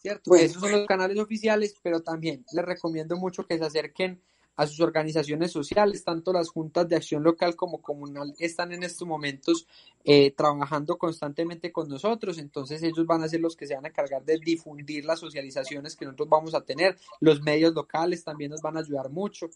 [0.00, 4.22] cierto esos son los canales oficiales pero también les recomiendo mucho que se acerquen
[4.56, 9.06] a sus organizaciones sociales, tanto las juntas de acción local como comunal están en estos
[9.08, 9.66] momentos
[10.04, 13.88] eh, trabajando constantemente con nosotros, entonces ellos van a ser los que se van a
[13.88, 18.60] encargar de difundir las socializaciones que nosotros vamos a tener, los medios locales también nos
[18.60, 19.48] van a ayudar mucho,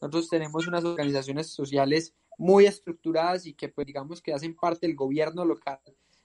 [0.00, 4.96] nosotros tenemos unas organizaciones sociales muy estructuradas y que pues digamos que hacen parte del
[4.96, 5.80] gobierno local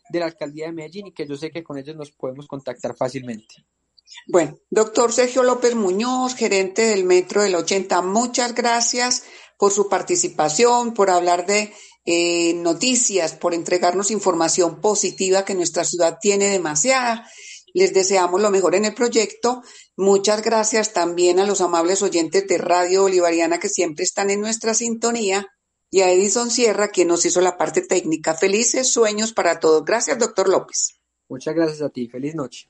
[0.09, 2.95] de la alcaldía de Medellín y que yo sé que con ellos nos podemos contactar
[2.95, 3.65] fácilmente.
[4.27, 9.23] Bueno, doctor Sergio López Muñoz, gerente del Metro del 80, muchas gracias
[9.57, 11.73] por su participación, por hablar de
[12.05, 17.29] eh, noticias, por entregarnos información positiva que nuestra ciudad tiene demasiada.
[17.73, 19.61] Les deseamos lo mejor en el proyecto.
[19.95, 24.73] Muchas gracias también a los amables oyentes de Radio Bolivariana que siempre están en nuestra
[24.73, 25.45] sintonía
[25.91, 28.33] y a Edison Sierra, quien nos hizo la parte técnica.
[28.33, 29.83] Felices sueños para todos.
[29.85, 30.99] Gracias, doctor López.
[31.27, 32.07] Muchas gracias a ti.
[32.07, 32.69] Feliz noche.